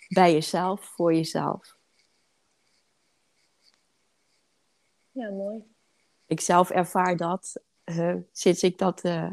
Bij 0.08 0.32
jezelf, 0.32 0.84
voor 0.84 1.14
jezelf. 1.14 1.76
Ja, 5.10 5.30
mooi. 5.30 5.64
Ik 6.26 6.40
zelf 6.40 6.70
ervaar 6.70 7.16
dat 7.16 7.60
uh, 7.84 8.14
sinds 8.32 8.62
ik 8.62 8.78
dat 8.78 9.04
uh, 9.04 9.30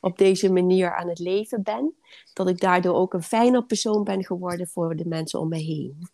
op 0.00 0.18
deze 0.18 0.52
manier 0.52 0.94
aan 0.94 1.08
het 1.08 1.18
leven 1.18 1.62
ben, 1.62 1.94
dat 2.32 2.48
ik 2.48 2.60
daardoor 2.60 2.94
ook 2.94 3.12
een 3.12 3.22
fijner 3.22 3.64
persoon 3.64 4.04
ben 4.04 4.24
geworden 4.24 4.66
voor 4.66 4.96
de 4.96 5.06
mensen 5.06 5.40
om 5.40 5.48
me 5.48 5.58
heen. 5.58 5.98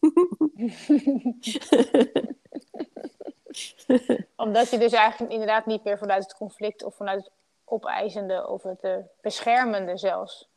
Omdat 4.36 4.70
je 4.70 4.78
dus 4.78 4.92
eigenlijk 4.92 5.32
inderdaad 5.32 5.66
niet 5.66 5.84
meer 5.84 5.98
vanuit 5.98 6.22
het 6.22 6.34
conflict 6.34 6.84
of 6.84 6.96
vanuit 6.96 7.24
het 7.24 7.32
opeisende 7.64 8.48
of 8.48 8.62
het 8.62 8.84
uh, 8.84 8.96
beschermende 9.20 9.96
zelfs. 9.96 10.49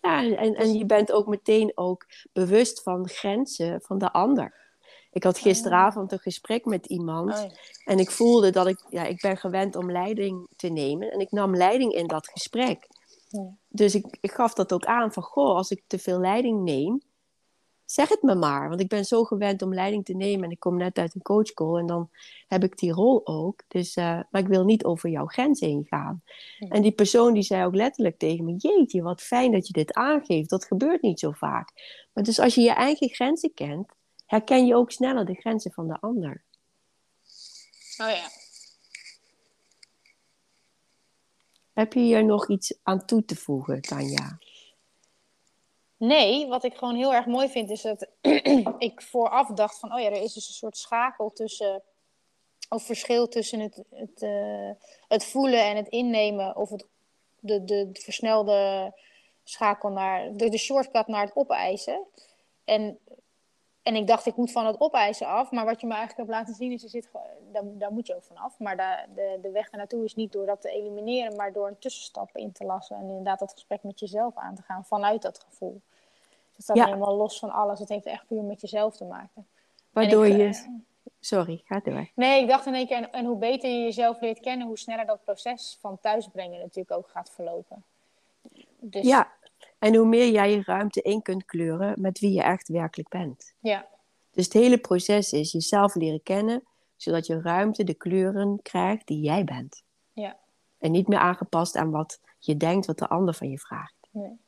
Ja, 0.00 0.22
en, 0.22 0.36
en 0.36 0.54
dus 0.54 0.72
je 0.72 0.86
bent 0.86 1.12
ook 1.12 1.26
meteen 1.26 1.72
ook 1.74 2.06
bewust 2.32 2.82
van 2.82 3.08
grenzen 3.08 3.80
van 3.80 3.98
de 3.98 4.12
ander. 4.12 4.66
Ik 5.10 5.24
had 5.24 5.38
gisteravond 5.38 6.12
een 6.12 6.18
gesprek 6.18 6.64
met 6.64 6.86
iemand 6.86 7.34
oh 7.34 7.50
en 7.84 7.98
ik 7.98 8.10
voelde 8.10 8.50
dat 8.50 8.66
ik, 8.66 8.84
ja, 8.88 9.04
ik 9.04 9.20
ben 9.20 9.36
gewend 9.36 9.76
om 9.76 9.90
leiding 9.90 10.48
te 10.56 10.68
nemen 10.68 11.10
en 11.10 11.20
ik 11.20 11.30
nam 11.30 11.56
leiding 11.56 11.92
in 11.92 12.06
dat 12.06 12.28
gesprek. 12.28 12.86
Dus 13.68 13.94
ik, 13.94 14.16
ik 14.20 14.30
gaf 14.30 14.54
dat 14.54 14.72
ook 14.72 14.84
aan 14.84 15.12
van, 15.12 15.22
goh, 15.22 15.56
als 15.56 15.70
ik 15.70 15.82
te 15.86 15.98
veel 15.98 16.20
leiding 16.20 16.62
neem, 16.62 17.00
zeg 17.90 18.08
het 18.08 18.22
me 18.22 18.34
maar. 18.34 18.68
Want 18.68 18.80
ik 18.80 18.88
ben 18.88 19.04
zo 19.04 19.24
gewend 19.24 19.62
om 19.62 19.74
leiding 19.74 20.04
te 20.04 20.14
nemen 20.14 20.44
en 20.44 20.50
ik 20.50 20.60
kom 20.60 20.76
net 20.76 20.98
uit 20.98 21.14
een 21.14 21.22
coachcall 21.22 21.78
en 21.78 21.86
dan 21.86 22.10
heb 22.48 22.64
ik 22.64 22.78
die 22.78 22.92
rol 22.92 23.26
ook. 23.26 23.62
Dus, 23.68 23.96
uh, 23.96 24.20
maar 24.30 24.40
ik 24.40 24.46
wil 24.46 24.64
niet 24.64 24.84
over 24.84 25.10
jouw 25.10 25.26
grens 25.26 25.60
heen 25.60 25.86
gaan. 25.88 26.22
En 26.58 26.82
die 26.82 26.92
persoon 26.92 27.34
die 27.34 27.42
zei 27.42 27.64
ook 27.64 27.74
letterlijk 27.74 28.18
tegen 28.18 28.44
me, 28.44 28.54
jeetje, 28.56 29.02
wat 29.02 29.22
fijn 29.22 29.52
dat 29.52 29.66
je 29.66 29.72
dit 29.72 29.92
aangeeft. 29.92 30.50
Dat 30.50 30.64
gebeurt 30.64 31.02
niet 31.02 31.20
zo 31.20 31.30
vaak. 31.30 31.72
Maar 32.12 32.24
dus 32.24 32.38
als 32.38 32.54
je 32.54 32.60
je 32.60 32.72
eigen 32.72 33.08
grenzen 33.08 33.54
kent, 33.54 33.92
herken 34.26 34.66
je 34.66 34.74
ook 34.74 34.90
sneller 34.90 35.24
de 35.24 35.34
grenzen 35.34 35.72
van 35.72 35.88
de 35.88 36.00
ander. 36.00 36.44
Oh 37.96 38.10
ja. 38.10 38.28
Heb 41.72 41.92
je 41.92 42.00
hier 42.00 42.24
nog 42.24 42.48
iets 42.48 42.78
aan 42.82 43.06
toe 43.06 43.24
te 43.24 43.36
voegen, 43.36 43.82
Tanja? 43.82 44.38
Nee, 45.98 46.46
wat 46.46 46.64
ik 46.64 46.74
gewoon 46.74 46.94
heel 46.94 47.14
erg 47.14 47.26
mooi 47.26 47.48
vind 47.48 47.70
is 47.70 47.82
dat 47.82 48.08
ik 48.78 49.02
vooraf 49.02 49.48
dacht 49.48 49.78
van, 49.78 49.92
oh 49.92 50.00
ja, 50.00 50.06
er 50.06 50.22
is 50.22 50.32
dus 50.32 50.48
een 50.48 50.54
soort 50.54 50.76
schakel 50.76 51.32
tussen, 51.32 51.82
of 52.68 52.82
verschil 52.82 53.28
tussen 53.28 53.60
het, 53.60 53.82
het, 53.90 54.22
uh, 54.22 54.70
het 55.08 55.24
voelen 55.24 55.64
en 55.64 55.76
het 55.76 55.88
innemen, 55.88 56.56
of 56.56 56.70
het, 56.70 56.86
de, 57.38 57.64
de, 57.64 57.90
de 57.92 58.00
versnelde 58.00 58.92
schakel 59.44 59.88
naar, 59.88 60.36
de, 60.36 60.48
de 60.48 60.58
shortcut 60.58 61.06
naar 61.06 61.24
het 61.24 61.36
opeisen. 61.36 62.06
En 62.64 62.98
en 63.88 63.96
ik 63.96 64.06
dacht, 64.06 64.26
ik 64.26 64.36
moet 64.36 64.52
van 64.52 64.66
het 64.66 64.80
opeisen 64.80 65.26
af. 65.26 65.50
Maar 65.50 65.64
wat 65.64 65.80
je 65.80 65.86
me 65.86 65.94
eigenlijk 65.94 66.28
hebt 66.28 66.38
laten 66.38 66.54
zien, 66.54 66.72
is, 66.72 66.82
je 66.82 66.88
zit, 66.88 67.08
daar, 67.52 67.62
daar 67.64 67.92
moet 67.92 68.06
je 68.06 68.14
ook 68.14 68.22
van 68.22 68.36
af. 68.36 68.58
Maar 68.58 68.76
de, 68.76 69.04
de, 69.14 69.38
de 69.42 69.50
weg 69.50 69.72
naartoe 69.72 70.04
is 70.04 70.14
niet 70.14 70.32
door 70.32 70.46
dat 70.46 70.60
te 70.60 70.70
elimineren, 70.70 71.36
maar 71.36 71.52
door 71.52 71.68
een 71.68 71.78
tussenstap 71.78 72.36
in 72.36 72.52
te 72.52 72.64
lassen. 72.64 72.96
En 72.96 73.08
inderdaad 73.08 73.38
dat 73.38 73.52
gesprek 73.52 73.82
met 73.82 74.00
jezelf 74.00 74.36
aan 74.36 74.54
te 74.54 74.62
gaan 74.62 74.84
vanuit 74.84 75.22
dat 75.22 75.44
gevoel. 75.48 75.80
Het 76.54 76.62
staat 76.62 76.76
helemaal 76.76 77.16
los 77.16 77.38
van 77.38 77.50
alles. 77.50 77.78
Het 77.78 77.88
heeft 77.88 78.06
echt 78.06 78.26
puur 78.26 78.42
met 78.42 78.60
jezelf 78.60 78.96
te 78.96 79.04
maken. 79.04 79.46
Waardoor 79.90 80.26
je... 80.26 80.44
Eh, 80.44 80.68
Sorry, 81.20 81.62
ga 81.64 81.80
door. 81.84 82.08
Nee, 82.14 82.42
ik 82.42 82.48
dacht 82.48 82.66
in 82.66 82.74
één 82.74 82.86
keer, 82.86 82.96
en, 82.96 83.12
en 83.12 83.24
hoe 83.24 83.36
beter 83.36 83.70
je 83.70 83.82
jezelf 83.82 84.20
leert 84.20 84.40
kennen, 84.40 84.66
hoe 84.66 84.78
sneller 84.78 85.06
dat 85.06 85.24
proces 85.24 85.78
van 85.80 85.98
thuisbrengen 86.00 86.58
natuurlijk 86.58 86.90
ook 86.90 87.08
gaat 87.08 87.30
verlopen. 87.30 87.84
Dus... 88.78 89.06
Ja, 89.06 89.32
en 89.78 89.94
hoe 89.94 90.06
meer 90.06 90.30
jij 90.30 90.50
je 90.50 90.62
ruimte 90.64 91.02
in 91.02 91.22
kunt 91.22 91.44
kleuren 91.44 92.00
met 92.00 92.18
wie 92.18 92.32
je 92.32 92.42
echt 92.42 92.68
werkelijk 92.68 93.08
bent. 93.08 93.54
Ja. 93.58 93.86
Dus 94.30 94.44
het 94.44 94.52
hele 94.52 94.78
proces 94.78 95.32
is 95.32 95.52
jezelf 95.52 95.94
leren 95.94 96.22
kennen, 96.22 96.64
zodat 96.96 97.26
je 97.26 97.40
ruimte 97.40 97.84
de 97.84 97.94
kleuren 97.94 98.58
krijgt 98.62 99.06
die 99.06 99.20
jij 99.20 99.44
bent. 99.44 99.82
Ja. 100.12 100.36
En 100.78 100.90
niet 100.90 101.08
meer 101.08 101.18
aangepast 101.18 101.76
aan 101.76 101.90
wat 101.90 102.20
je 102.38 102.56
denkt, 102.56 102.86
wat 102.86 102.98
de 102.98 103.08
ander 103.08 103.34
van 103.34 103.50
je 103.50 103.58
vraagt. 103.58 103.94
Nee. 104.10 104.38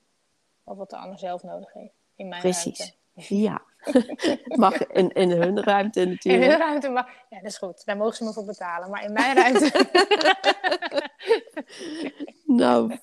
Of 0.65 0.77
wat 0.77 0.91
de 0.91 0.97
ander 0.97 1.19
zelf 1.19 1.43
nodig 1.43 1.73
heeft. 1.73 1.95
In 2.17 2.29
mijn 2.29 2.41
Precies. 2.41 2.79
Ruimte. 2.79 3.37
Ja. 3.37 3.63
mag 4.65 4.87
in, 4.87 5.13
in 5.13 5.31
hun 5.31 5.63
ruimte 5.63 6.05
natuurlijk. 6.05 6.45
In 6.45 6.51
hun 6.51 6.59
ruimte 6.59 6.89
mag. 6.89 7.07
Ja, 7.31 7.37
dat 7.37 7.51
is 7.51 7.59
goed. 7.59 7.85
Daar 7.85 7.97
mogen 7.97 8.17
ze 8.17 8.25
me 8.25 8.33
voor 8.33 8.45
betalen. 8.45 8.91
Maar 8.91 9.05
in 9.05 9.13
mijn 9.13 9.37
ruimte. 9.37 9.89
nou, 12.63 12.99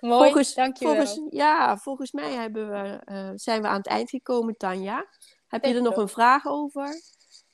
Mooi, 0.00 0.22
volgens, 0.22 0.54
dankjewel. 0.54 0.94
Volgens, 0.94 1.26
ja, 1.30 1.76
volgens 1.76 2.12
mij 2.12 2.32
hebben 2.32 2.70
we, 2.70 3.00
uh, 3.12 3.30
zijn 3.34 3.62
we 3.62 3.68
aan 3.68 3.76
het 3.76 3.86
eind 3.86 4.10
gekomen, 4.10 4.56
Tanja. 4.56 5.06
Heb 5.46 5.64
je 5.64 5.74
er 5.74 5.82
nog 5.82 5.96
een 5.96 6.08
vraag 6.08 6.46
over? 6.46 7.00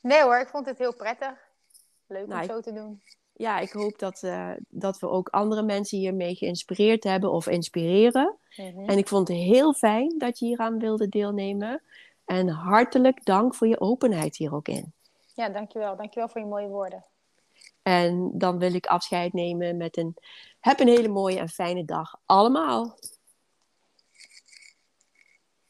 Nee 0.01 0.23
hoor, 0.23 0.39
ik 0.39 0.49
vond 0.49 0.67
het 0.67 0.79
heel 0.79 0.95
prettig. 0.95 1.35
Leuk 2.07 2.27
nou, 2.27 2.41
om 2.41 2.49
zo 2.49 2.61
te 2.61 2.73
doen. 2.73 3.03
Ja, 3.33 3.59
ik 3.59 3.71
hoop 3.71 3.99
dat, 3.99 4.23
uh, 4.23 4.51
dat 4.69 4.99
we 4.99 5.09
ook 5.09 5.29
andere 5.29 5.63
mensen 5.63 5.99
hiermee 5.99 6.35
geïnspireerd 6.35 7.05
hebben 7.05 7.33
of 7.33 7.47
inspireren. 7.47 8.39
Mm 8.57 8.67
-hmm. 8.67 8.89
En 8.89 8.99
ik 8.99 9.09
vond 9.09 9.29
het 9.29 9.37
heel 9.37 9.75
fijn 9.75 10.19
dat 10.19 10.39
je 10.39 10.47
hieraan 10.47 10.79
wilde 10.79 11.09
deelnemen. 11.09 11.83
En 12.25 12.49
hartelijk 12.49 13.25
dank 13.25 13.55
voor 13.55 13.67
je 13.67 13.81
openheid 13.81 14.37
hier 14.37 14.55
ook 14.55 14.69
in. 14.69 14.93
Ja, 15.35 15.49
dankjewel. 15.49 15.97
Dankjewel 15.97 16.29
voor 16.29 16.41
je 16.41 16.47
mooie 16.47 16.69
woorden. 16.69 17.05
En 17.83 18.31
dan 18.35 18.59
wil 18.59 18.75
ik 18.75 18.87
afscheid 18.87 19.33
nemen 19.33 19.77
met 19.77 19.97
een 19.97 20.17
heb 20.65 20.81
een 20.81 20.89
hele 20.89 21.09
mooie 21.09 21.39
en 21.39 21.49
fijne 21.49 21.85
dag 21.85 22.15
allemaal. 22.27 22.99